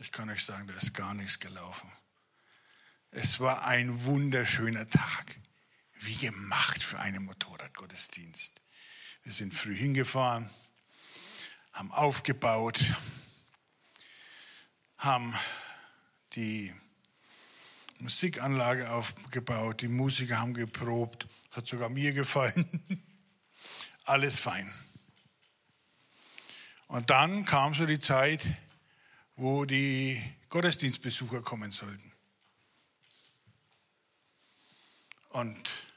Ich 0.00 0.10
kann 0.10 0.30
euch 0.30 0.42
sagen, 0.42 0.66
da 0.66 0.72
ist 0.72 0.94
gar 0.94 1.12
nichts 1.12 1.38
gelaufen. 1.38 1.92
Es 3.10 3.40
war 3.40 3.66
ein 3.66 4.04
wunderschöner 4.04 4.88
Tag. 4.88 5.36
Wie 5.92 6.16
gemacht 6.16 6.82
für 6.82 6.98
einen 6.98 7.26
Motorradgottesdienst. 7.26 8.62
Wir 9.22 9.32
sind 9.32 9.54
früh 9.54 9.74
hingefahren, 9.74 10.48
haben 11.72 11.92
aufgebaut, 11.92 12.82
haben 14.96 15.34
die 16.32 16.72
Musikanlage 17.98 18.90
aufgebaut, 18.90 19.82
die 19.82 19.88
Musiker 19.88 20.38
haben 20.38 20.54
geprobt, 20.54 21.26
hat 21.50 21.66
sogar 21.66 21.90
mir 21.90 22.12
gefallen. 22.12 22.66
Alles 24.04 24.40
fein. 24.40 24.72
Und 26.86 27.10
dann 27.10 27.44
kam 27.44 27.74
so 27.74 27.86
die 27.86 27.98
Zeit, 27.98 28.48
wo 29.36 29.64
die 29.64 30.20
Gottesdienstbesucher 30.48 31.42
kommen 31.42 31.70
sollten. 31.70 32.12
Und 35.28 35.89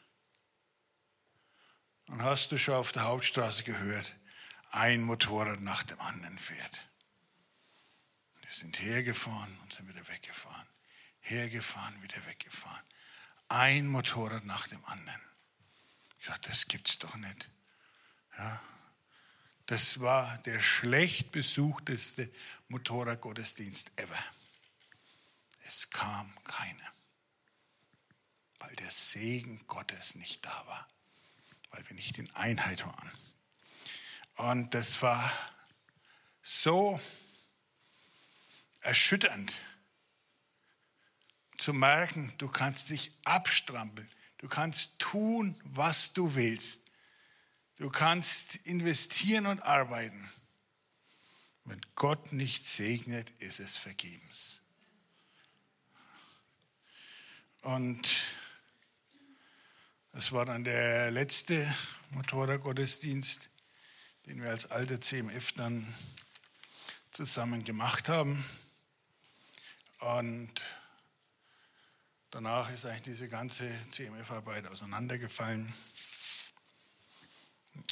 dann 2.14 2.26
hast 2.26 2.52
du 2.52 2.60
schon 2.60 2.76
auf 2.76 2.92
der 2.92 3.06
Hauptstraße 3.06 3.64
gehört, 3.64 4.16
ein 4.70 5.02
Motorrad 5.02 5.62
nach 5.62 5.82
dem 5.82 6.00
anderen 6.00 6.38
fährt. 6.38 6.88
Wir 8.42 8.52
sind 8.52 8.80
hergefahren 8.80 9.58
und 9.64 9.74
sind 9.74 9.90
wieder 9.90 10.08
weggefahren. 10.08 10.68
Hergefahren, 11.22 12.04
wieder 12.04 12.24
weggefahren. 12.28 12.84
Ein 13.48 13.88
Motorrad 13.88 14.46
nach 14.46 14.68
dem 14.68 14.86
anderen. 14.86 15.22
Ich 16.20 16.28
dachte, 16.28 16.50
das 16.50 16.68
gibt's 16.68 17.00
doch 17.00 17.16
nicht. 17.16 17.50
Ja. 18.38 18.62
Das 19.66 20.00
war 20.00 20.38
der 20.40 20.60
schlecht 20.60 21.32
besuchteste 21.32 22.32
Motorradgottesdienst 22.68 24.00
ever. 24.00 24.24
Es 25.66 25.90
kam 25.90 26.32
keiner, 26.44 26.94
weil 28.60 28.76
der 28.76 28.92
Segen 28.92 29.66
Gottes 29.66 30.14
nicht 30.14 30.46
da 30.46 30.68
war, 30.68 30.88
weil 31.74 31.90
wir 31.90 31.96
nicht 31.96 32.20
in 32.20 32.30
Einheit 32.36 32.86
waren. 32.86 33.12
Und 34.36 34.74
das 34.74 35.02
war 35.02 35.32
so 36.42 37.00
erschütternd 38.82 39.60
zu 41.58 41.74
merken, 41.74 42.32
du 42.38 42.48
kannst 42.48 42.90
dich 42.90 43.18
abstrampeln, 43.24 44.10
du 44.38 44.48
kannst 44.48 45.00
tun, 45.00 45.60
was 45.64 46.14
du 46.14 46.36
willst, 46.36 46.92
du 47.78 47.90
kannst 47.90 48.56
investieren 48.68 49.48
und 49.48 49.64
arbeiten. 49.64 50.30
Wenn 51.66 51.82
Gott 51.96 52.34
nicht 52.34 52.68
segnet, 52.68 53.30
ist 53.42 53.60
es 53.60 53.78
vergebens. 53.78 54.62
Und 57.62 58.08
das 60.14 60.32
war 60.32 60.46
dann 60.46 60.64
der 60.64 61.10
letzte 61.10 61.76
Motorradgottesdienst, 62.12 63.50
den 64.28 64.42
wir 64.42 64.52
als 64.52 64.70
alte 64.70 65.00
CMF 65.00 65.54
dann 65.54 65.92
zusammen 67.10 67.64
gemacht 67.64 68.10
haben. 68.10 68.44
Und 70.00 70.54
danach 72.30 72.72
ist 72.72 72.86
eigentlich 72.86 73.02
diese 73.02 73.28
ganze 73.28 73.68
CMF-Arbeit 73.90 74.68
auseinandergefallen. 74.68 75.74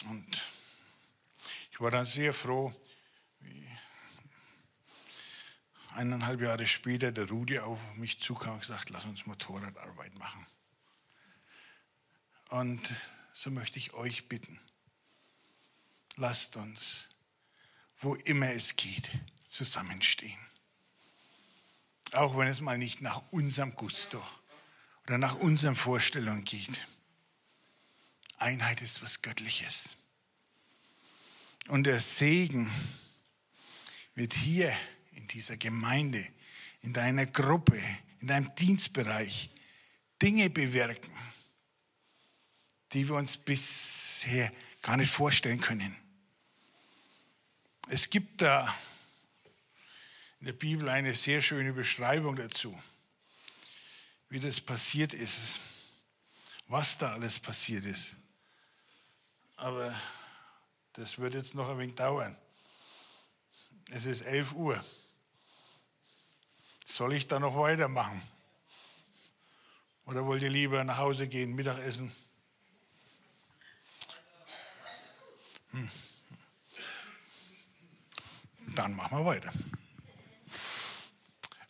Und 0.07 0.41
ich 1.71 1.81
war 1.81 1.89
dann 1.89 2.05
sehr 2.05 2.35
froh, 2.35 2.71
wie 3.39 3.67
eineinhalb 5.95 6.41
Jahre 6.41 6.67
später 6.67 7.11
der 7.11 7.27
Rudi 7.29 7.57
auf 7.57 7.79
mich 7.95 8.19
zukam 8.19 8.53
und 8.53 8.59
gesagt, 8.59 8.91
lass 8.91 9.05
uns 9.05 9.25
Motorradarbeit 9.25 10.13
machen. 10.19 10.45
Und 12.51 12.93
so 13.31 13.49
möchte 13.49 13.79
ich 13.79 13.93
euch 13.93 14.27
bitten, 14.27 14.59
lasst 16.17 16.57
uns, 16.57 17.07
wo 17.97 18.15
immer 18.15 18.51
es 18.51 18.75
geht, 18.75 19.09
zusammenstehen. 19.47 20.37
Auch 22.11 22.37
wenn 22.37 22.49
es 22.49 22.59
mal 22.59 22.77
nicht 22.77 22.99
nach 22.99 23.31
unserem 23.31 23.73
Gusto 23.75 24.21
oder 25.05 25.17
nach 25.17 25.35
unseren 25.35 25.75
Vorstellungen 25.75 26.43
geht. 26.43 26.85
Einheit 28.37 28.81
ist 28.81 29.01
was 29.01 29.21
Göttliches. 29.21 29.95
Und 31.69 31.85
der 31.85 32.01
Segen 32.01 32.69
wird 34.13 34.33
hier 34.33 34.75
in 35.13 35.25
dieser 35.29 35.55
Gemeinde, 35.55 36.27
in 36.81 36.91
deiner 36.91 37.27
Gruppe, 37.27 37.81
in 38.19 38.27
deinem 38.27 38.53
Dienstbereich 38.55 39.49
Dinge 40.21 40.49
bewirken, 40.49 41.17
die 42.93 43.07
wir 43.07 43.15
uns 43.15 43.37
bisher 43.37 44.51
gar 44.81 44.97
nicht 44.97 45.11
vorstellen 45.11 45.61
können. 45.61 45.95
Es 47.87 48.09
gibt 48.09 48.41
da 48.41 48.73
in 50.39 50.47
der 50.47 50.53
Bibel 50.53 50.89
eine 50.89 51.13
sehr 51.13 51.41
schöne 51.41 51.73
Beschreibung 51.73 52.35
dazu, 52.35 52.77
wie 54.29 54.39
das 54.39 54.59
passiert 54.59 55.13
ist, 55.13 55.59
was 56.67 56.97
da 56.97 57.13
alles 57.13 57.39
passiert 57.39 57.85
ist. 57.85 58.15
Aber 59.57 59.95
das 60.93 61.19
wird 61.19 61.33
jetzt 61.33 61.53
noch 61.55 61.69
ein 61.69 61.77
wenig 61.77 61.95
dauern. 61.95 62.35
Es 63.91 64.05
ist 64.05 64.21
11 64.21 64.53
Uhr. 64.53 64.83
Soll 66.85 67.13
ich 67.13 67.27
da 67.27 67.39
noch 67.39 67.55
weitermachen? 67.55 68.21
Oder 70.05 70.25
wollt 70.25 70.41
ihr 70.41 70.49
lieber 70.49 70.83
nach 70.83 70.97
Hause 70.97 71.27
gehen, 71.27 71.53
Mittagessen? 71.53 72.11
Hm. 75.71 75.89
Dann 78.75 78.95
machen 78.95 79.17
wir 79.17 79.25
weiter. 79.25 79.51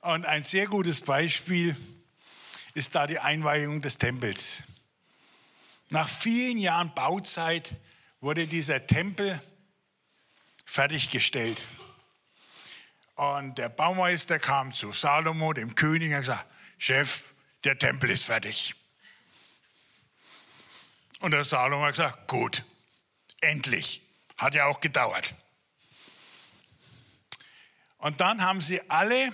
Und 0.02 0.26
ein 0.26 0.44
sehr 0.44 0.68
gutes 0.68 1.02
Beispiel 1.02 1.76
ist 2.74 2.96
da 2.96 3.08
die 3.08 3.20
Einweihung 3.20 3.80
des 3.80 3.98
Tempels. 3.98 4.64
Nach 5.90 6.08
vielen 6.08 6.58
Jahren 6.58 6.94
Bauzeit 6.96 7.76
wurde 8.22 8.48
dieser 8.48 8.86
Tempel 8.88 9.40
fertiggestellt. 10.66 11.62
Und 13.16 13.58
der 13.58 13.70
Baumeister 13.70 14.40
kam 14.40 14.74
zu 14.74 14.92
Salomo, 14.92 15.54
dem 15.54 15.76
König, 15.76 16.12
und 16.14 16.22
gesagt, 16.22 16.46
Chef, 16.78 17.34
der 17.64 17.78
Tempel 17.78 18.10
ist 18.10 18.26
fertig. 18.26 18.74
Und 21.20 21.32
der 21.32 21.44
Salomo 21.44 21.86
hat 21.86 21.96
gesagt, 21.96 22.28
gut, 22.28 22.64
endlich. 23.42 24.02
Hat 24.38 24.56
ja 24.56 24.66
auch 24.66 24.80
gedauert. 24.80 25.36
Und 27.98 28.20
dann 28.22 28.42
haben 28.42 28.62
sie 28.62 28.82
alle 28.90 29.32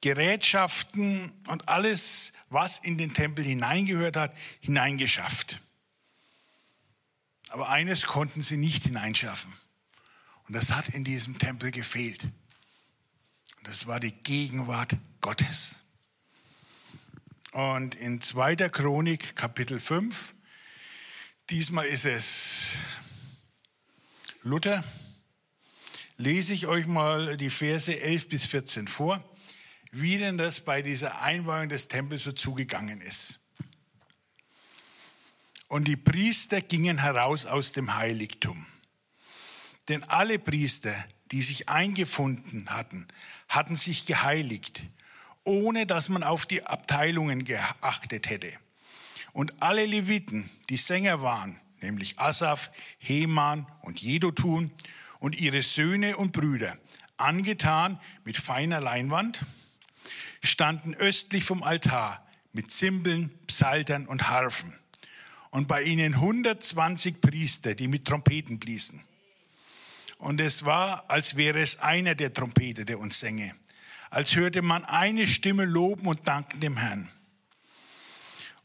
Gerätschaften 0.00 1.32
und 1.46 1.68
alles, 1.68 2.32
was 2.48 2.78
in 2.78 2.98
den 2.98 3.14
Tempel 3.14 3.44
hineingehört 3.44 4.16
hat, 4.16 4.36
hineingeschafft. 4.60 5.58
Aber 7.50 7.68
eines 7.68 8.06
konnten 8.06 8.42
sie 8.42 8.56
nicht 8.56 8.84
hineinschaffen. 8.84 9.52
Und 10.46 10.54
das 10.56 10.72
hat 10.72 10.88
in 10.88 11.04
diesem 11.04 11.38
Tempel 11.38 11.70
gefehlt. 11.70 12.24
Und 12.24 13.68
das 13.68 13.86
war 13.86 14.00
die 14.00 14.12
Gegenwart 14.12 14.96
Gottes. 15.20 15.82
Und 17.52 17.94
in 17.96 18.20
2. 18.20 18.56
Chronik, 18.68 19.36
Kapitel 19.36 19.78
5, 19.78 20.34
diesmal 21.50 21.86
ist 21.86 22.06
es 22.06 22.74
Luther, 24.42 24.84
lese 26.16 26.54
ich 26.54 26.66
euch 26.66 26.86
mal 26.86 27.36
die 27.36 27.50
Verse 27.50 27.98
11 28.00 28.28
bis 28.28 28.46
14 28.46 28.86
vor, 28.86 29.22
wie 29.90 30.16
denn 30.18 30.38
das 30.38 30.60
bei 30.60 30.80
dieser 30.80 31.22
Einweihung 31.22 31.68
des 31.68 31.88
Tempels 31.88 32.22
so 32.24 32.32
zugegangen 32.32 33.00
ist. 33.00 33.40
Und 35.66 35.88
die 35.88 35.96
Priester 35.96 36.60
gingen 36.60 36.98
heraus 36.98 37.46
aus 37.46 37.72
dem 37.72 37.96
Heiligtum. 37.96 38.64
Denn 39.88 40.04
alle 40.04 40.38
Priester, 40.38 40.94
die 41.32 41.42
sich 41.42 41.68
eingefunden 41.68 42.70
hatten, 42.70 43.06
hatten 43.48 43.76
sich 43.76 44.06
geheiligt, 44.06 44.82
ohne 45.44 45.86
dass 45.86 46.08
man 46.08 46.22
auf 46.22 46.46
die 46.46 46.62
Abteilungen 46.62 47.44
geachtet 47.44 48.30
hätte. 48.30 48.52
Und 49.32 49.62
alle 49.62 49.86
Leviten, 49.86 50.48
die 50.68 50.76
Sänger 50.76 51.22
waren, 51.22 51.58
nämlich 51.80 52.18
Asaf, 52.18 52.70
Heman 52.98 53.66
und 53.82 54.00
Jedotun 54.00 54.70
und 55.18 55.38
ihre 55.38 55.62
Söhne 55.62 56.16
und 56.16 56.32
Brüder, 56.32 56.76
angetan 57.16 58.00
mit 58.24 58.36
feiner 58.36 58.80
Leinwand, 58.80 59.40
standen 60.42 60.94
östlich 60.94 61.44
vom 61.44 61.62
Altar 61.62 62.26
mit 62.52 62.70
Zimbeln, 62.70 63.30
Psaltern 63.46 64.06
und 64.06 64.28
Harfen. 64.30 64.74
Und 65.50 65.68
bei 65.68 65.82
ihnen 65.82 66.14
120 66.14 67.20
Priester, 67.20 67.74
die 67.74 67.88
mit 67.88 68.04
Trompeten 68.04 68.58
bliesen. 68.58 69.02
Und 70.18 70.40
es 70.40 70.64
war, 70.64 71.10
als 71.10 71.36
wäre 71.36 71.60
es 71.60 71.78
einer 71.78 72.14
der 72.14 72.32
Trompeter, 72.32 72.84
der 72.84 72.98
uns 72.98 73.18
sänge. 73.20 73.54
Als 74.10 74.36
hörte 74.36 74.62
man 74.62 74.84
eine 74.84 75.26
Stimme 75.26 75.64
loben 75.64 76.06
und 76.06 76.26
danken 76.28 76.60
dem 76.60 76.76
Herrn. 76.76 77.08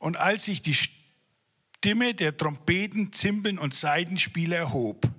Und 0.06 0.18
als 0.18 0.46
sich 0.46 0.62
die 0.62 0.76
Stimme 0.76 2.14
der 2.14 2.38
Trompeten, 2.38 3.12
Zimbeln 3.12 3.58
und 3.58 3.74
Seidenspieler 3.74 4.58
erhob 4.58 5.10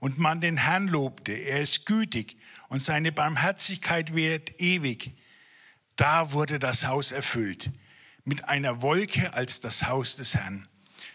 und 0.00 0.18
man 0.18 0.42
den 0.42 0.58
Herrn 0.58 0.86
lobte, 0.86 1.32
er 1.32 1.62
ist 1.62 1.86
gütig 1.86 2.36
und 2.68 2.80
seine 2.80 3.10
Barmherzigkeit 3.10 4.14
währt 4.14 4.60
ewig, 4.60 5.12
da 5.96 6.32
wurde 6.32 6.58
das 6.58 6.86
Haus 6.86 7.10
erfüllt 7.10 7.70
mit 8.24 8.44
einer 8.44 8.82
Wolke 8.82 9.32
als 9.32 9.62
das 9.62 9.84
Haus 9.84 10.16
des 10.16 10.34
Herrn, 10.34 10.68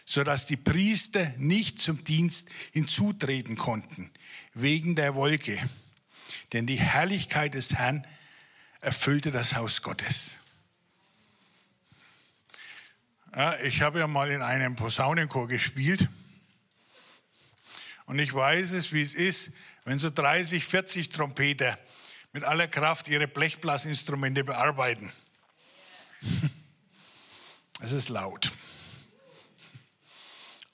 so 0.05 0.23
dass 0.23 0.47
die 0.47 0.57
Priester 0.57 1.31
nicht 1.37 1.77
zum 1.77 2.03
Dienst 2.03 2.49
hinzutreten 2.73 3.57
konnten 3.57 4.09
wegen 4.55 4.95
der 4.95 5.13
Wolke, 5.13 5.61
denn 6.53 6.65
die 6.65 6.79
Herrlichkeit 6.79 7.53
des 7.53 7.75
Herrn 7.75 8.07
erfüllte 8.81 9.29
das 9.29 9.53
Haus 9.53 9.83
Gottes. 9.83 10.39
Ja, 13.35 13.59
ich 13.59 13.81
habe 13.81 13.99
ja 13.99 14.07
mal 14.07 14.31
in 14.31 14.41
einem 14.41 14.75
Posaunenchor 14.75 15.47
gespielt 15.47 16.07
und 18.05 18.17
ich 18.17 18.33
weiß 18.33 18.71
es, 18.71 18.91
wie 18.91 19.03
es 19.03 19.13
ist, 19.13 19.51
wenn 19.85 19.99
so 19.99 20.09
30, 20.09 20.65
40 20.65 21.09
Trompeter 21.09 21.77
mit 22.33 22.43
aller 22.43 22.67
Kraft 22.67 23.07
ihre 23.07 23.27
Blechblasinstrumente 23.27 24.43
bearbeiten. 24.43 25.11
Es 27.81 27.93
ist 27.93 28.09
laut. 28.09 28.51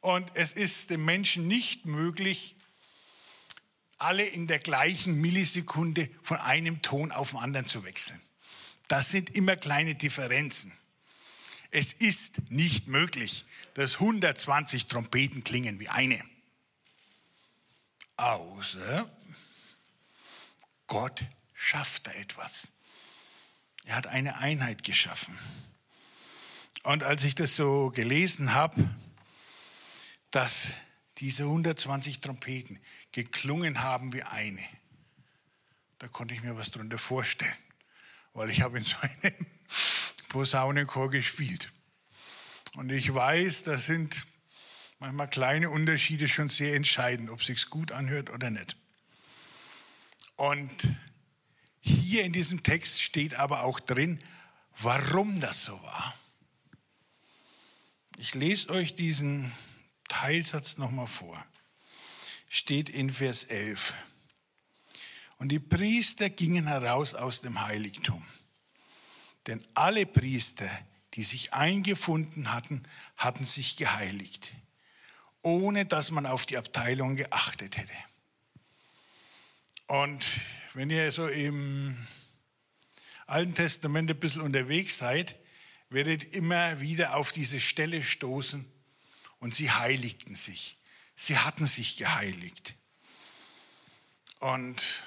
Und 0.01 0.31
es 0.33 0.53
ist 0.53 0.89
dem 0.89 1.05
Menschen 1.05 1.47
nicht 1.47 1.85
möglich, 1.85 2.55
alle 3.99 4.25
in 4.25 4.47
der 4.47 4.57
gleichen 4.57 5.21
Millisekunde 5.21 6.09
von 6.23 6.37
einem 6.37 6.81
Ton 6.81 7.11
auf 7.11 7.29
den 7.31 7.41
anderen 7.41 7.67
zu 7.67 7.83
wechseln. 7.83 8.19
Das 8.87 9.11
sind 9.11 9.35
immer 9.35 9.55
kleine 9.55 9.93
Differenzen. 9.93 10.73
Es 11.77 11.91
ist 11.91 12.49
nicht 12.51 12.87
möglich, 12.87 13.43
dass 13.73 13.95
120 13.95 14.87
Trompeten 14.87 15.43
klingen 15.43 15.77
wie 15.77 15.89
eine. 15.89 16.23
Außer 18.15 19.13
Gott 20.87 21.25
schafft 21.53 22.07
da 22.07 22.11
etwas. 22.13 22.71
Er 23.83 23.97
hat 23.97 24.07
eine 24.07 24.37
Einheit 24.37 24.85
geschaffen. 24.85 25.37
Und 26.83 27.03
als 27.03 27.25
ich 27.25 27.35
das 27.35 27.57
so 27.57 27.91
gelesen 27.91 28.53
habe, 28.53 28.89
dass 30.31 30.75
diese 31.17 31.43
120 31.43 32.21
Trompeten 32.21 32.79
geklungen 33.11 33.81
haben 33.81 34.13
wie 34.13 34.23
eine, 34.23 34.63
da 35.97 36.07
konnte 36.07 36.35
ich 36.35 36.41
mir 36.41 36.55
was 36.55 36.71
darunter 36.71 36.97
vorstellen, 36.97 37.57
weil 38.31 38.49
ich 38.49 38.61
habe 38.61 38.77
in 38.77 38.85
so 38.85 38.95
einem 39.01 39.45
Posaunenchor 40.35 41.09
gespielt. 41.11 41.71
Und 42.75 42.91
ich 42.91 43.13
weiß, 43.13 43.63
das 43.63 43.85
sind 43.85 44.27
manchmal 44.99 45.29
kleine 45.29 45.69
Unterschiede 45.69 46.27
schon 46.27 46.49
sehr 46.49 46.75
entscheidend, 46.75 47.29
ob 47.29 47.39
es 47.39 47.45
sich 47.45 47.69
gut 47.69 47.93
anhört 47.93 48.29
oder 48.29 48.49
nicht. 48.49 48.75
Und 50.35 50.89
hier 51.79 52.25
in 52.25 52.33
diesem 52.33 52.63
Text 52.63 53.01
steht 53.01 53.35
aber 53.35 53.63
auch 53.63 53.79
drin, 53.79 54.19
warum 54.77 55.39
das 55.39 55.63
so 55.63 55.81
war. 55.83 56.13
Ich 58.17 58.33
lese 58.33 58.71
euch 58.71 58.93
diesen 58.93 59.49
Teilsatz 60.09 60.75
nochmal 60.75 61.07
vor. 61.07 61.45
Steht 62.49 62.89
in 62.89 63.09
Vers 63.09 63.45
11. 63.45 63.93
Und 65.37 65.47
die 65.47 65.59
Priester 65.59 66.29
gingen 66.29 66.67
heraus 66.67 67.13
aus 67.13 67.39
dem 67.39 67.61
Heiligtum. 67.61 68.21
Denn 69.47 69.65
alle 69.73 70.05
Priester, 70.05 70.69
die 71.13 71.23
sich 71.23 71.53
eingefunden 71.53 72.51
hatten, 72.51 72.83
hatten 73.17 73.45
sich 73.45 73.77
geheiligt, 73.77 74.53
ohne 75.41 75.85
dass 75.85 76.11
man 76.11 76.25
auf 76.25 76.45
die 76.45 76.57
Abteilung 76.57 77.15
geachtet 77.15 77.77
hätte. 77.77 77.93
Und 79.87 80.25
wenn 80.73 80.89
ihr 80.89 81.11
so 81.11 81.27
im 81.27 81.95
Alten 83.27 83.53
Testament 83.53 84.09
ein 84.09 84.19
bisschen 84.19 84.41
unterwegs 84.41 84.97
seid, 84.97 85.37
werdet 85.89 86.23
immer 86.33 86.79
wieder 86.81 87.15
auf 87.15 87.31
diese 87.31 87.59
Stelle 87.59 88.03
stoßen 88.03 88.65
und 89.39 89.55
sie 89.55 89.71
heiligten 89.71 90.35
sich. 90.35 90.77
Sie 91.15 91.37
hatten 91.37 91.65
sich 91.65 91.97
geheiligt. 91.97 92.75
Und 94.39 95.03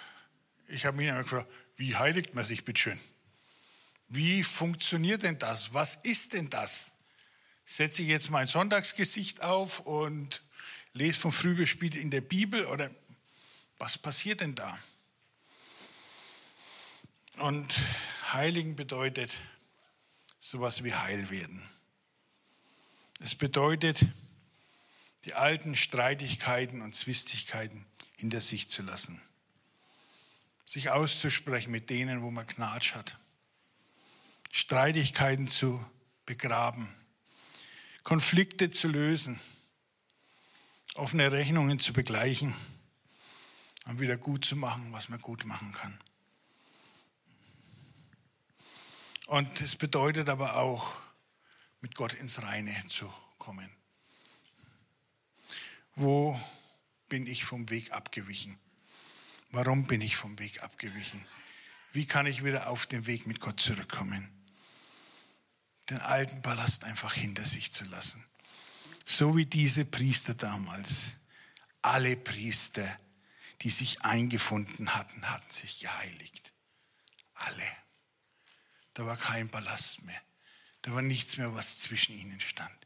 ich 0.68 0.86
habe 0.86 0.96
mich 0.96 1.08
immer 1.08 1.22
gefragt, 1.22 1.50
wie 1.76 1.96
heiligt 1.96 2.34
man 2.34 2.44
sich 2.44 2.64
bitteschön? 2.64 2.98
Wie 4.08 4.42
funktioniert 4.42 5.22
denn 5.22 5.38
das? 5.38 5.74
Was 5.74 5.96
ist 5.96 6.32
denn 6.32 6.48
das? 6.50 6.92
Setze 7.64 8.02
ich 8.02 8.08
jetzt 8.08 8.30
mein 8.30 8.46
Sonntagsgesicht 8.46 9.42
auf 9.42 9.80
und 9.80 10.42
lese 10.94 11.20
vom 11.20 11.32
früh 11.32 11.54
bis 11.54 11.68
spät 11.68 11.94
in 11.94 12.10
der 12.10 12.22
Bibel 12.22 12.64
oder 12.66 12.90
was 13.78 13.98
passiert 13.98 14.40
denn 14.40 14.54
da? 14.54 14.78
Und 17.36 17.74
heiligen 18.32 18.74
bedeutet 18.74 19.38
sowas 20.40 20.82
wie 20.82 20.94
heil 20.94 21.30
werden. 21.30 21.62
Es 23.20 23.34
bedeutet, 23.34 24.06
die 25.24 25.34
alten 25.34 25.76
Streitigkeiten 25.76 26.80
und 26.80 26.94
Zwistigkeiten 26.94 27.84
hinter 28.16 28.40
sich 28.40 28.68
zu 28.68 28.82
lassen. 28.82 29.20
Sich 30.64 30.90
auszusprechen 30.90 31.70
mit 31.70 31.90
denen, 31.90 32.22
wo 32.22 32.30
man 32.30 32.46
Knatsch 32.46 32.94
hat. 32.94 33.16
Streitigkeiten 34.50 35.48
zu 35.48 35.84
begraben. 36.26 36.88
Konflikte 38.02 38.70
zu 38.70 38.88
lösen. 38.88 39.38
Offene 40.94 41.30
Rechnungen 41.30 41.78
zu 41.78 41.92
begleichen. 41.92 42.54
Und 43.84 44.00
wieder 44.00 44.18
gut 44.18 44.44
zu 44.44 44.56
machen, 44.56 44.92
was 44.92 45.08
man 45.08 45.20
gut 45.20 45.44
machen 45.44 45.72
kann. 45.72 45.98
Und 49.26 49.60
es 49.60 49.76
bedeutet 49.76 50.28
aber 50.28 50.56
auch, 50.56 51.00
mit 51.80 51.94
Gott 51.94 52.12
ins 52.14 52.42
Reine 52.42 52.74
zu 52.88 53.12
kommen. 53.38 53.70
Wo 55.94 56.38
bin 57.08 57.26
ich 57.26 57.44
vom 57.44 57.70
Weg 57.70 57.92
abgewichen? 57.92 58.58
Warum 59.50 59.86
bin 59.86 60.00
ich 60.00 60.16
vom 60.16 60.38
Weg 60.38 60.62
abgewichen? 60.62 61.24
Wie 61.92 62.06
kann 62.06 62.26
ich 62.26 62.44
wieder 62.44 62.68
auf 62.68 62.86
den 62.86 63.06
Weg 63.06 63.26
mit 63.26 63.40
Gott 63.40 63.60
zurückkommen? 63.60 64.37
Den 65.90 66.00
alten 66.00 66.42
Ballast 66.42 66.84
einfach 66.84 67.14
hinter 67.14 67.44
sich 67.44 67.72
zu 67.72 67.84
lassen. 67.86 68.24
So 69.06 69.36
wie 69.36 69.46
diese 69.46 69.84
Priester 69.84 70.34
damals. 70.34 71.16
Alle 71.80 72.16
Priester, 72.16 72.98
die 73.62 73.70
sich 73.70 74.02
eingefunden 74.02 74.94
hatten, 74.94 75.30
hatten 75.30 75.50
sich 75.50 75.80
geheiligt. 75.80 76.52
Alle. 77.34 77.68
Da 78.94 79.06
war 79.06 79.16
kein 79.16 79.48
Ballast 79.48 80.02
mehr. 80.02 80.22
Da 80.82 80.92
war 80.92 81.02
nichts 81.02 81.36
mehr, 81.36 81.54
was 81.54 81.78
zwischen 81.78 82.16
ihnen 82.16 82.40
stand. 82.40 82.76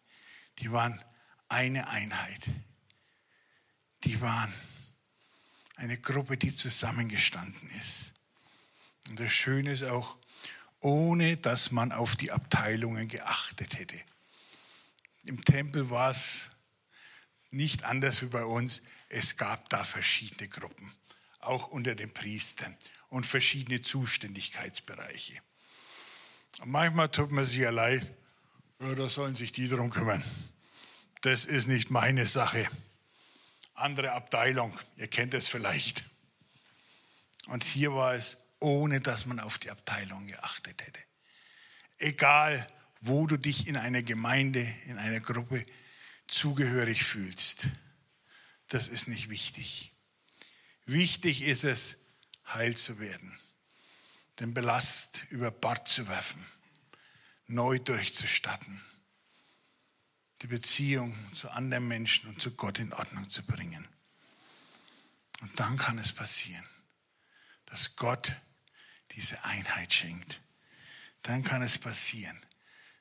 Die 0.58 0.70
waren 0.70 1.02
eine 1.48 1.88
Einheit. 1.88 2.50
Die 4.04 4.20
waren 4.20 4.52
eine 5.76 5.98
Gruppe, 5.98 6.36
die 6.36 6.54
zusammengestanden 6.54 7.70
ist. 7.70 8.14
Und 9.08 9.18
das 9.18 9.32
Schöne 9.32 9.72
ist 9.72 9.84
auch, 9.84 10.18
ohne 10.82 11.36
dass 11.36 11.70
man 11.70 11.92
auf 11.92 12.16
die 12.16 12.32
Abteilungen 12.32 13.08
geachtet 13.08 13.78
hätte. 13.78 13.98
Im 15.24 15.42
Tempel 15.44 15.88
war 15.90 16.10
es 16.10 16.50
nicht 17.50 17.84
anders 17.84 18.22
wie 18.22 18.26
bei 18.26 18.44
uns. 18.44 18.82
Es 19.08 19.36
gab 19.36 19.68
da 19.68 19.84
verschiedene 19.84 20.48
Gruppen, 20.48 20.92
auch 21.40 21.68
unter 21.68 21.94
den 21.94 22.12
Priestern 22.12 22.76
und 23.08 23.24
verschiedene 23.24 23.80
Zuständigkeitsbereiche. 23.80 25.40
Und 26.60 26.70
manchmal 26.70 27.08
tut 27.10 27.30
man 27.30 27.44
sich 27.44 27.58
ja 27.58 27.70
leid, 27.70 28.12
ja, 28.80 28.94
da 28.94 29.08
sollen 29.08 29.36
sich 29.36 29.52
die 29.52 29.68
drum 29.68 29.90
kümmern. 29.90 30.22
Das 31.20 31.44
ist 31.44 31.68
nicht 31.68 31.90
meine 31.90 32.26
Sache. 32.26 32.66
Andere 33.74 34.12
Abteilung, 34.12 34.76
ihr 34.96 35.06
kennt 35.06 35.34
es 35.34 35.48
vielleicht. 35.48 36.04
Und 37.46 37.62
hier 37.62 37.94
war 37.94 38.14
es, 38.14 38.38
ohne 38.62 39.00
dass 39.00 39.26
man 39.26 39.40
auf 39.40 39.58
die 39.58 39.70
Abteilung 39.70 40.26
geachtet 40.26 40.82
hätte. 40.86 41.00
Egal, 41.98 42.66
wo 43.00 43.26
du 43.26 43.36
dich 43.36 43.66
in 43.66 43.76
einer 43.76 44.02
Gemeinde, 44.02 44.60
in 44.86 44.98
einer 44.98 45.20
Gruppe 45.20 45.64
zugehörig 46.26 47.04
fühlst, 47.04 47.68
das 48.68 48.88
ist 48.88 49.08
nicht 49.08 49.28
wichtig. 49.28 49.92
Wichtig 50.86 51.42
ist 51.42 51.64
es, 51.64 51.98
heil 52.46 52.76
zu 52.76 52.98
werden, 52.98 53.38
den 54.40 54.54
Belast 54.54 55.26
über 55.30 55.50
Bord 55.50 55.88
zu 55.88 56.08
werfen, 56.08 56.44
neu 57.46 57.78
durchzustatten, 57.78 58.80
die 60.42 60.46
Beziehung 60.46 61.14
zu 61.34 61.50
anderen 61.50 61.86
Menschen 61.86 62.28
und 62.28 62.40
zu 62.40 62.52
Gott 62.52 62.78
in 62.78 62.92
Ordnung 62.92 63.28
zu 63.28 63.44
bringen. 63.44 63.86
Und 65.40 65.58
dann 65.58 65.76
kann 65.76 65.98
es 65.98 66.12
passieren, 66.12 66.64
dass 67.66 67.96
Gott 67.96 68.36
diese 69.14 69.44
Einheit 69.44 69.92
schenkt. 69.92 70.40
Dann 71.22 71.44
kann 71.44 71.62
es 71.62 71.78
passieren, 71.78 72.38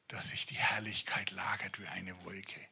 dass 0.08 0.30
sich 0.30 0.46
die 0.46 0.56
Herrlichkeit 0.56 1.32
lagert 1.32 1.80
wie 1.80 1.88
eine 1.88 2.24
Wolke. 2.26 2.68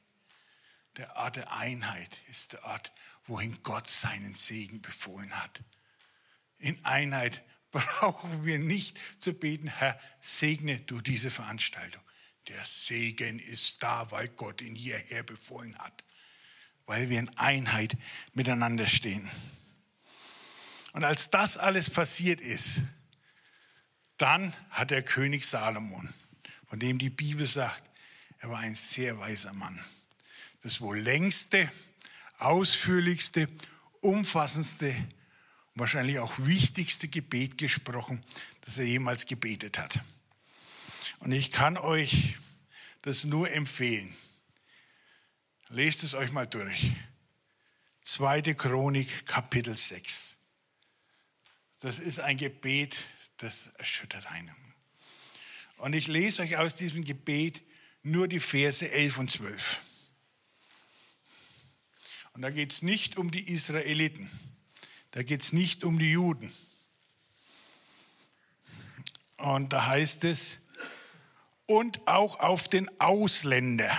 Der 0.97 1.15
Ort 1.15 1.37
der 1.37 1.51
Einheit 1.53 2.21
ist 2.27 2.53
der 2.53 2.63
Ort, 2.65 2.91
wohin 3.23 3.61
Gott 3.63 3.87
seinen 3.87 4.33
Segen 4.33 4.81
befohlen 4.81 5.31
hat. 5.41 5.63
In 6.57 6.83
Einheit 6.85 7.43
brauchen 7.71 8.45
wir 8.45 8.59
nicht 8.59 8.99
zu 9.19 9.33
beten, 9.33 9.67
Herr, 9.67 9.99
segne 10.19 10.79
du 10.81 11.01
diese 11.01 11.31
Veranstaltung. 11.31 12.01
Der 12.47 12.65
Segen 12.65 13.39
ist 13.39 13.83
da, 13.83 14.09
weil 14.11 14.27
Gott 14.29 14.61
ihn 14.61 14.75
hierher 14.75 15.23
befohlen 15.23 15.77
hat, 15.77 16.03
weil 16.85 17.09
wir 17.09 17.19
in 17.19 17.37
Einheit 17.37 17.95
miteinander 18.33 18.87
stehen. 18.87 19.29
Und 20.93 21.03
als 21.03 21.29
das 21.29 21.57
alles 21.57 21.91
passiert 21.91 22.41
ist, 22.41 22.81
dann 24.21 24.53
hat 24.69 24.91
der 24.91 25.03
König 25.03 25.45
Salomon, 25.45 26.07
von 26.67 26.79
dem 26.79 26.99
die 26.99 27.09
Bibel 27.09 27.47
sagt, 27.47 27.89
er 28.39 28.49
war 28.49 28.59
ein 28.59 28.75
sehr 28.75 29.17
weiser 29.19 29.53
Mann, 29.53 29.79
das 30.61 30.81
wohl 30.81 30.99
längste, 30.99 31.69
ausführlichste, 32.37 33.47
umfassendste 34.01 34.89
und 34.89 35.79
wahrscheinlich 35.79 36.19
auch 36.19 36.33
wichtigste 36.39 37.07
Gebet 37.07 37.57
gesprochen, 37.57 38.23
das 38.61 38.77
er 38.77 38.85
jemals 38.85 39.25
gebetet 39.25 39.77
hat. 39.77 39.99
Und 41.19 41.31
ich 41.31 41.51
kann 41.51 41.77
euch 41.77 42.37
das 43.01 43.23
nur 43.23 43.51
empfehlen. 43.51 44.13
Lest 45.69 46.03
es 46.03 46.13
euch 46.13 46.31
mal 46.31 46.47
durch. 46.47 46.91
Zweite 48.01 48.55
Chronik, 48.55 49.25
Kapitel 49.25 49.75
6. 49.75 50.37
Das 51.81 51.99
ist 51.99 52.19
ein 52.19 52.37
Gebet, 52.37 52.97
das 53.39 53.67
erschüttert 53.77 54.25
einen. 54.27 54.55
Und 55.77 55.93
ich 55.93 56.07
lese 56.07 56.41
euch 56.41 56.57
aus 56.57 56.75
diesem 56.75 57.03
Gebet 57.03 57.63
nur 58.03 58.27
die 58.27 58.39
Verse 58.39 58.89
11 58.89 59.17
und 59.17 59.31
12. 59.31 59.79
Und 62.33 62.41
da 62.41 62.51
geht 62.51 62.71
es 62.71 62.81
nicht 62.81 63.17
um 63.17 63.31
die 63.31 63.49
Israeliten, 63.51 64.29
da 65.11 65.23
geht 65.23 65.41
es 65.41 65.53
nicht 65.53 65.83
um 65.83 65.99
die 65.99 66.11
Juden. 66.11 66.53
Und 69.37 69.73
da 69.73 69.87
heißt 69.87 70.25
es, 70.25 70.59
und 71.65 72.07
auch 72.07 72.39
auf 72.39 72.67
den 72.67 72.89
Ausländer, 72.99 73.97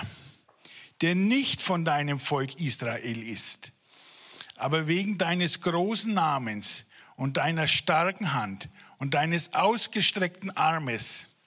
der 1.01 1.15
nicht 1.15 1.61
von 1.61 1.85
deinem 1.85 2.19
Volk 2.19 2.59
Israel 2.59 3.23
ist, 3.23 3.71
aber 4.55 4.87
wegen 4.87 5.17
deines 5.17 5.61
großen 5.61 6.13
Namens 6.13 6.85
und 7.15 7.37
deiner 7.37 7.67
starken 7.67 8.33
Hand 8.33 8.69
und 9.01 9.15
deines 9.15 9.55
ausgestreckten 9.55 10.55
Armes 10.55 11.37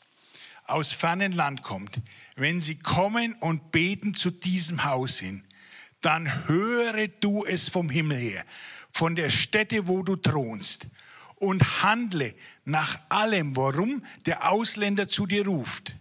aus 0.64 0.90
fernen 0.90 1.30
Land 1.30 1.62
kommt, 1.62 2.00
wenn 2.34 2.60
sie 2.60 2.80
kommen 2.80 3.34
und 3.34 3.70
beten 3.70 4.12
zu 4.12 4.32
diesem 4.32 4.82
Haus 4.82 5.20
hin, 5.20 5.44
dann 6.00 6.48
höre 6.48 7.06
du 7.06 7.44
es 7.44 7.68
vom 7.68 7.90
Himmel 7.90 8.18
her, 8.18 8.44
von 8.90 9.14
der 9.14 9.30
Stätte, 9.30 9.86
wo 9.86 10.02
du 10.02 10.16
thronst, 10.16 10.88
und 11.36 11.84
handle 11.84 12.34
nach 12.64 13.00
allem, 13.08 13.54
worum 13.54 14.04
der 14.26 14.50
Ausländer 14.50 15.06
zu 15.06 15.24
dir 15.24 15.46
ruft, 15.46 15.94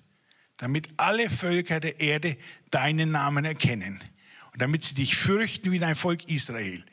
damit 0.58 0.90
alle 0.98 1.30
Völker 1.30 1.80
der 1.80 2.00
Erde 2.00 2.36
deinen 2.72 3.12
Namen 3.12 3.46
erkennen 3.46 4.00
und 4.54 4.62
damit 4.62 4.84
sie 4.84 4.96
dich 4.96 5.16
fürchten 5.16 5.72
wie 5.72 5.80
dein 5.80 5.96
Volk 5.96 6.28
Israel 6.30 6.84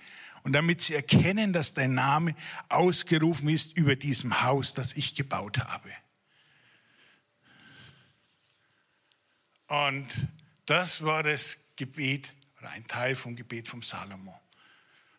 und 0.43 0.53
damit 0.53 0.80
sie 0.80 0.95
erkennen, 0.95 1.53
dass 1.53 1.74
dein 1.74 1.95
Name 1.95 2.34
ausgerufen 2.68 3.49
ist 3.49 3.76
über 3.76 3.97
diesem 3.97 4.43
Haus, 4.43 4.74
das 4.74 4.97
ich 4.97 5.14
gebaut 5.14 5.59
habe. 5.59 5.91
Und 9.66 10.28
das 10.66 11.05
war 11.05 11.22
das 11.22 11.59
Gebet 11.76 12.34
oder 12.59 12.70
ein 12.70 12.86
Teil 12.86 13.14
vom 13.16 13.36
Gebet 13.36 13.68
vom 13.68 13.82
Salomo. 13.82 14.41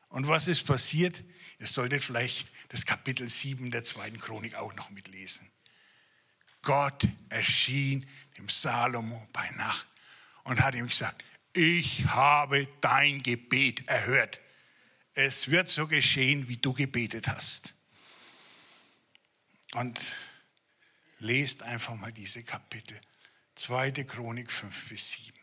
Und 0.09 0.28
was 0.28 0.47
ist 0.47 0.65
passiert? 0.65 1.24
Ihr 1.59 1.67
solltet 1.67 2.03
vielleicht 2.03 2.51
das 2.69 2.86
Kapitel 2.86 3.30
7 3.30 3.72
der 3.72 3.84
zweiten 3.84 4.19
Chronik 4.19 4.55
auch 4.55 4.74
noch 4.74 4.89
mitlesen. 4.89 5.49
Gott 6.61 7.07
erschien 7.30 8.05
dem 8.38 8.49
Salomo 8.49 9.28
bei 9.32 9.49
Nacht 9.51 9.88
und 10.43 10.61
hat 10.61 10.76
ihm 10.76 10.88
gesagt, 10.88 11.24
ich 11.53 12.05
habe 12.07 12.67
dein 12.82 13.24
Gebet 13.24 13.88
erhört 13.88 14.39
es 15.14 15.49
wird 15.49 15.68
so 15.68 15.88
geschehen, 15.88 16.47
wie 16.47 16.57
du 16.57 16.74
gebetet 16.74 17.28
hast. 17.28 17.76
Und 19.74 20.18
lest 21.20 21.64
einfach 21.64 21.95
mal 21.95 22.12
diese 22.12 22.43
Kapitel. 22.43 22.99
Zweite 23.55 24.05
Chronik 24.05 24.51
5 24.51 24.89
bis 24.89 25.12
7. 25.12 25.38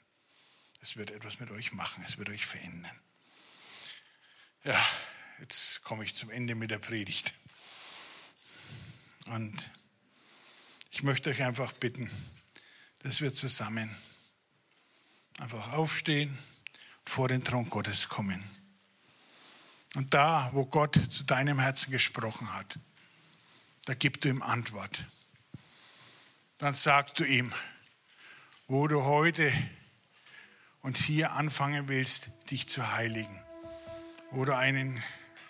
Es 0.80 0.96
wird 0.96 1.10
etwas 1.10 1.40
mit 1.40 1.50
euch 1.50 1.72
machen, 1.72 2.04
es 2.06 2.18
wird 2.18 2.28
euch 2.28 2.46
verändern. 2.46 3.00
Ja, 4.64 4.88
jetzt 5.40 5.82
komme 5.82 6.04
ich 6.04 6.14
zum 6.14 6.30
Ende 6.30 6.54
mit 6.54 6.70
der 6.70 6.78
Predigt. 6.78 7.34
Und 9.26 9.70
ich 10.90 11.02
möchte 11.02 11.30
euch 11.30 11.42
einfach 11.42 11.72
bitten, 11.74 12.10
dass 13.00 13.20
wir 13.20 13.32
zusammen 13.32 13.94
einfach 15.38 15.72
aufstehen, 15.72 16.36
vor 17.04 17.28
den 17.28 17.44
Thron 17.44 17.68
Gottes 17.70 18.08
kommen. 18.08 18.42
Und 19.94 20.12
da, 20.14 20.50
wo 20.52 20.66
Gott 20.66 21.00
zu 21.10 21.24
deinem 21.24 21.58
Herzen 21.58 21.90
gesprochen 21.90 22.52
hat, 22.52 22.78
da 23.86 23.94
gibst 23.94 24.24
du 24.24 24.28
ihm 24.28 24.42
Antwort. 24.42 25.04
Dann 26.58 26.74
sagst 26.74 27.18
du 27.18 27.24
ihm, 27.24 27.52
wo 28.66 28.86
du 28.86 29.04
heute 29.04 29.50
und 30.82 30.98
hier 30.98 31.32
anfangen 31.32 31.88
willst, 31.88 32.30
dich 32.50 32.68
zu 32.68 32.92
heiligen, 32.94 33.42
wo 34.30 34.44
du 34.44 34.54
einen 34.54 35.02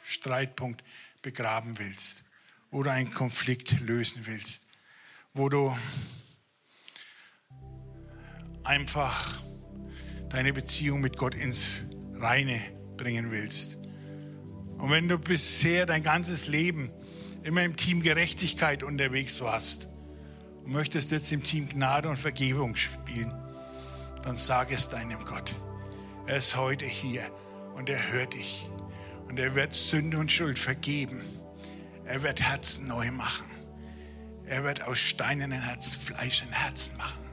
Streitpunkt 0.04 0.84
begraben 1.22 1.78
willst, 1.78 2.24
wo 2.70 2.82
du 2.82 2.90
einen 2.90 3.12
Konflikt 3.12 3.80
lösen 3.80 4.26
willst, 4.26 4.66
wo 5.34 5.48
du 5.48 5.76
einfach 8.64 9.40
deine 10.28 10.52
Beziehung 10.52 11.00
mit 11.00 11.16
Gott 11.16 11.34
ins 11.34 11.84
Reine 12.14 12.60
bringen 12.96 13.30
willst. 13.30 13.77
Und 14.78 14.90
wenn 14.90 15.08
du 15.08 15.18
bisher 15.18 15.86
dein 15.86 16.02
ganzes 16.02 16.46
Leben 16.46 16.90
immer 17.42 17.62
im 17.62 17.76
Team 17.76 18.02
Gerechtigkeit 18.02 18.82
unterwegs 18.82 19.40
warst 19.40 19.90
und 20.64 20.72
möchtest 20.72 21.10
jetzt 21.10 21.32
im 21.32 21.42
Team 21.42 21.68
Gnade 21.68 22.08
und 22.08 22.16
Vergebung 22.16 22.76
spielen, 22.76 23.32
dann 24.22 24.36
sag 24.36 24.72
es 24.72 24.88
deinem 24.90 25.24
Gott. 25.24 25.54
Er 26.26 26.36
ist 26.36 26.56
heute 26.56 26.86
hier 26.86 27.22
und 27.74 27.88
er 27.88 28.12
hört 28.12 28.34
dich. 28.34 28.68
Und 29.28 29.38
er 29.38 29.54
wird 29.54 29.74
Sünde 29.74 30.18
und 30.18 30.32
Schuld 30.32 30.58
vergeben. 30.58 31.20
Er 32.04 32.22
wird 32.22 32.40
Herzen 32.40 32.86
neu 32.86 33.10
machen. 33.10 33.50
Er 34.46 34.64
wird 34.64 34.82
aus 34.82 34.98
steinernen 34.98 35.60
Herzen 35.60 35.98
Fleisch 36.00 36.42
in 36.42 36.52
Herzen 36.52 36.96
machen. 36.96 37.24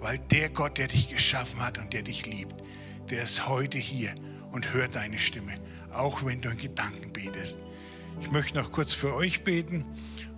Weil 0.00 0.18
der 0.30 0.50
Gott, 0.50 0.78
der 0.78 0.88
dich 0.88 1.08
geschaffen 1.08 1.60
hat 1.60 1.78
und 1.78 1.92
der 1.92 2.02
dich 2.02 2.26
liebt, 2.26 2.54
der 3.10 3.22
ist 3.22 3.48
heute 3.48 3.78
hier 3.78 4.12
und 4.52 4.72
hört 4.72 4.96
deine 4.96 5.18
Stimme 5.18 5.52
auch 5.94 6.24
wenn 6.24 6.40
du 6.40 6.48
in 6.50 6.58
Gedanken 6.58 7.12
betest. 7.12 7.62
Ich 8.20 8.30
möchte 8.30 8.58
noch 8.58 8.72
kurz 8.72 8.92
für 8.92 9.14
euch 9.14 9.44
beten 9.44 9.84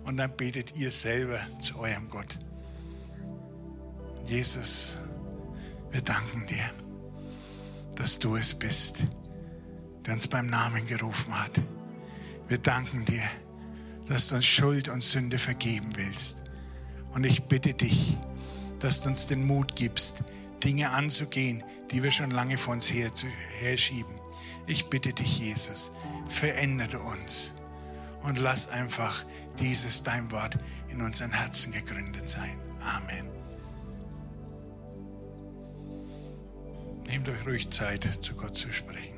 Und 0.05 0.17
dann 0.17 0.35
betet 0.37 0.75
ihr 0.77 0.91
selber 0.91 1.39
zu 1.59 1.79
eurem 1.79 2.09
Gott. 2.09 2.37
Jesus, 4.25 4.99
wir 5.91 6.01
danken 6.01 6.45
dir, 6.45 6.69
dass 7.95 8.19
du 8.19 8.35
es 8.35 8.53
bist, 8.53 9.07
der 10.05 10.13
uns 10.13 10.27
beim 10.27 10.47
Namen 10.47 10.85
gerufen 10.85 11.33
hat. 11.39 11.59
Wir 12.47 12.59
danken 12.59 13.03
dir, 13.05 13.23
dass 14.07 14.27
du 14.27 14.35
uns 14.35 14.45
Schuld 14.45 14.89
und 14.89 15.01
Sünde 15.01 15.39
vergeben 15.39 15.89
willst. 15.95 16.43
Und 17.13 17.23
ich 17.23 17.43
bitte 17.43 17.73
dich, 17.73 18.15
dass 18.79 19.01
du 19.01 19.09
uns 19.09 19.27
den 19.27 19.47
Mut 19.47 19.75
gibst, 19.75 20.23
Dinge 20.63 20.91
anzugehen, 20.91 21.63
die 21.91 22.03
wir 22.03 22.11
schon 22.11 22.31
lange 22.31 22.57
vor 22.57 22.73
uns 22.73 22.91
her, 22.91 23.11
herschieben. 23.59 24.19
Ich 24.67 24.87
bitte 24.87 25.13
dich, 25.13 25.39
Jesus, 25.39 25.91
verändere 26.27 26.99
uns 26.99 27.53
und 28.23 28.39
lass 28.39 28.69
einfach 28.69 29.23
dieses 29.59 30.03
dein 30.03 30.31
Wort 30.31 30.57
in 30.89 31.01
unseren 31.01 31.31
Herzen 31.31 31.71
gegründet 31.71 32.27
sein. 32.27 32.57
Amen. 32.81 33.29
Nehmt 37.07 37.29
euch 37.29 37.45
ruhig 37.45 37.69
Zeit, 37.69 38.03
zu 38.21 38.35
Gott 38.35 38.55
zu 38.55 38.71
sprechen. 38.73 39.14